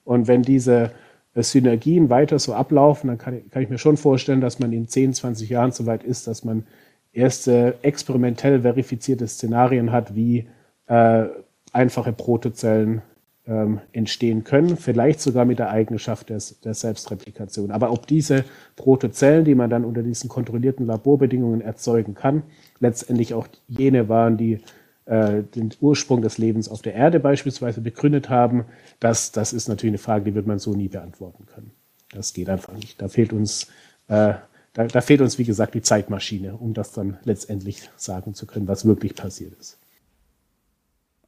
Und 0.04 0.26
wenn 0.26 0.42
diese 0.42 0.90
äh, 1.34 1.42
Synergien 1.42 2.10
weiter 2.10 2.38
so 2.38 2.54
ablaufen, 2.54 3.08
dann 3.08 3.18
kann 3.18 3.36
ich, 3.36 3.50
kann 3.50 3.62
ich 3.62 3.68
mir 3.68 3.78
schon 3.78 3.96
vorstellen, 3.96 4.40
dass 4.40 4.58
man 4.58 4.72
in 4.72 4.88
10, 4.88 5.14
20 5.14 5.48
Jahren 5.48 5.70
so 5.70 5.86
weit 5.86 6.02
ist, 6.02 6.26
dass 6.26 6.44
man 6.44 6.66
erste 7.12 7.76
experimentell 7.82 8.62
verifizierte 8.62 9.28
Szenarien 9.28 9.92
hat, 9.92 10.16
wie 10.16 10.48
äh, 10.86 11.26
einfache 11.72 12.12
Protozellen 12.12 13.02
ähm, 13.48 13.80
entstehen 13.92 14.44
können, 14.44 14.76
vielleicht 14.76 15.20
sogar 15.20 15.46
mit 15.46 15.58
der 15.58 15.70
Eigenschaft 15.70 16.28
des, 16.28 16.60
der 16.60 16.74
Selbstreplikation. 16.74 17.70
Aber 17.70 17.90
ob 17.90 18.06
diese 18.06 18.44
Protozellen, 18.76 19.44
die 19.44 19.54
man 19.54 19.70
dann 19.70 19.84
unter 19.84 20.02
diesen 20.02 20.28
kontrollierten 20.28 20.86
Laborbedingungen 20.86 21.62
erzeugen 21.62 22.14
kann, 22.14 22.42
letztendlich 22.78 23.32
auch 23.32 23.48
jene 23.66 24.08
waren, 24.08 24.36
die 24.36 24.60
äh, 25.06 25.42
den 25.42 25.70
Ursprung 25.80 26.20
des 26.20 26.36
Lebens 26.36 26.68
auf 26.68 26.82
der 26.82 26.94
Erde 26.94 27.20
beispielsweise 27.20 27.80
begründet 27.80 28.28
haben, 28.28 28.66
das, 29.00 29.32
das 29.32 29.54
ist 29.54 29.68
natürlich 29.68 29.92
eine 29.92 29.98
Frage, 29.98 30.26
die 30.26 30.34
wird 30.34 30.46
man 30.46 30.58
so 30.58 30.74
nie 30.74 30.88
beantworten 30.88 31.46
können. 31.46 31.70
Das 32.12 32.34
geht 32.34 32.50
einfach 32.50 32.74
nicht. 32.74 33.00
Da 33.00 33.08
fehlt 33.08 33.32
uns, 33.32 33.68
äh, 34.08 34.34
da, 34.74 34.86
da 34.86 35.00
fehlt 35.00 35.22
uns, 35.22 35.38
wie 35.38 35.44
gesagt, 35.44 35.74
die 35.74 35.82
Zeitmaschine, 35.82 36.54
um 36.54 36.74
das 36.74 36.92
dann 36.92 37.16
letztendlich 37.24 37.88
sagen 37.96 38.34
zu 38.34 38.46
können, 38.46 38.68
was 38.68 38.84
wirklich 38.84 39.14
passiert 39.14 39.54
ist. 39.58 39.78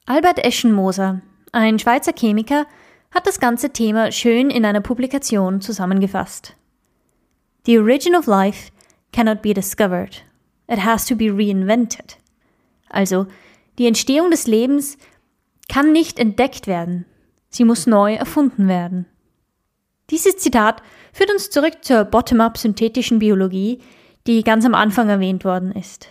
Albert 0.05 0.45
Eschenmoser, 0.45 1.23
ein 1.53 1.79
Schweizer 1.79 2.13
Chemiker 2.17 2.67
hat 3.11 3.27
das 3.27 3.41
ganze 3.41 3.71
Thema 3.71 4.13
schön 4.13 4.51
in 4.51 4.65
einer 4.65 4.81
Publikation 4.81 5.61
zusammengefasst. 5.61 6.55
The 7.67 7.79
origin 7.79 8.15
of 8.15 8.27
life 8.27 8.71
cannot 9.13 9.43
be 9.43 9.53
discovered. 9.53 10.23
It 10.69 10.85
has 10.85 11.05
to 11.07 11.17
be 11.17 11.27
reinvented. 11.27 12.19
Also, 12.89 13.27
die 13.79 13.87
Entstehung 13.87 14.31
des 14.31 14.47
Lebens 14.47 14.97
kann 15.69 15.93
nicht 15.93 16.19
entdeckt 16.19 16.67
werden. 16.67 17.07
Sie 17.49 17.65
muss 17.65 17.87
neu 17.87 18.15
erfunden 18.15 18.69
werden. 18.69 19.07
Dieses 20.11 20.37
Zitat 20.39 20.83
führt 21.13 21.31
uns 21.31 21.51
zurück 21.51 21.79
zur 21.83 22.05
bottom-up 22.05 22.59
synthetischen 22.59 23.19
Biologie, 23.19 23.81
die 24.27 24.43
ganz 24.43 24.65
am 24.65 24.75
Anfang 24.75 25.09
erwähnt 25.09 25.45
worden 25.45 25.73
ist. 25.73 26.09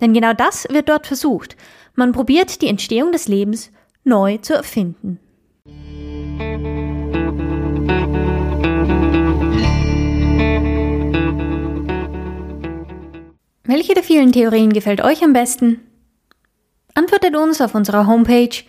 Denn 0.00 0.14
genau 0.14 0.32
das 0.32 0.68
wird 0.70 0.88
dort 0.88 1.06
versucht. 1.06 1.56
Man 1.94 2.12
probiert 2.12 2.62
die 2.62 2.68
Entstehung 2.68 3.12
des 3.12 3.28
Lebens 3.28 3.70
neu 4.08 4.38
zu 4.38 4.54
erfinden. 4.54 5.20
Welche 13.64 13.94
der 13.94 14.02
vielen 14.02 14.32
Theorien 14.32 14.72
gefällt 14.72 15.04
euch 15.04 15.22
am 15.22 15.34
besten? 15.34 15.80
Antwortet 16.94 17.36
uns 17.36 17.60
auf 17.60 17.74
unserer 17.74 18.06
Homepage 18.06 18.64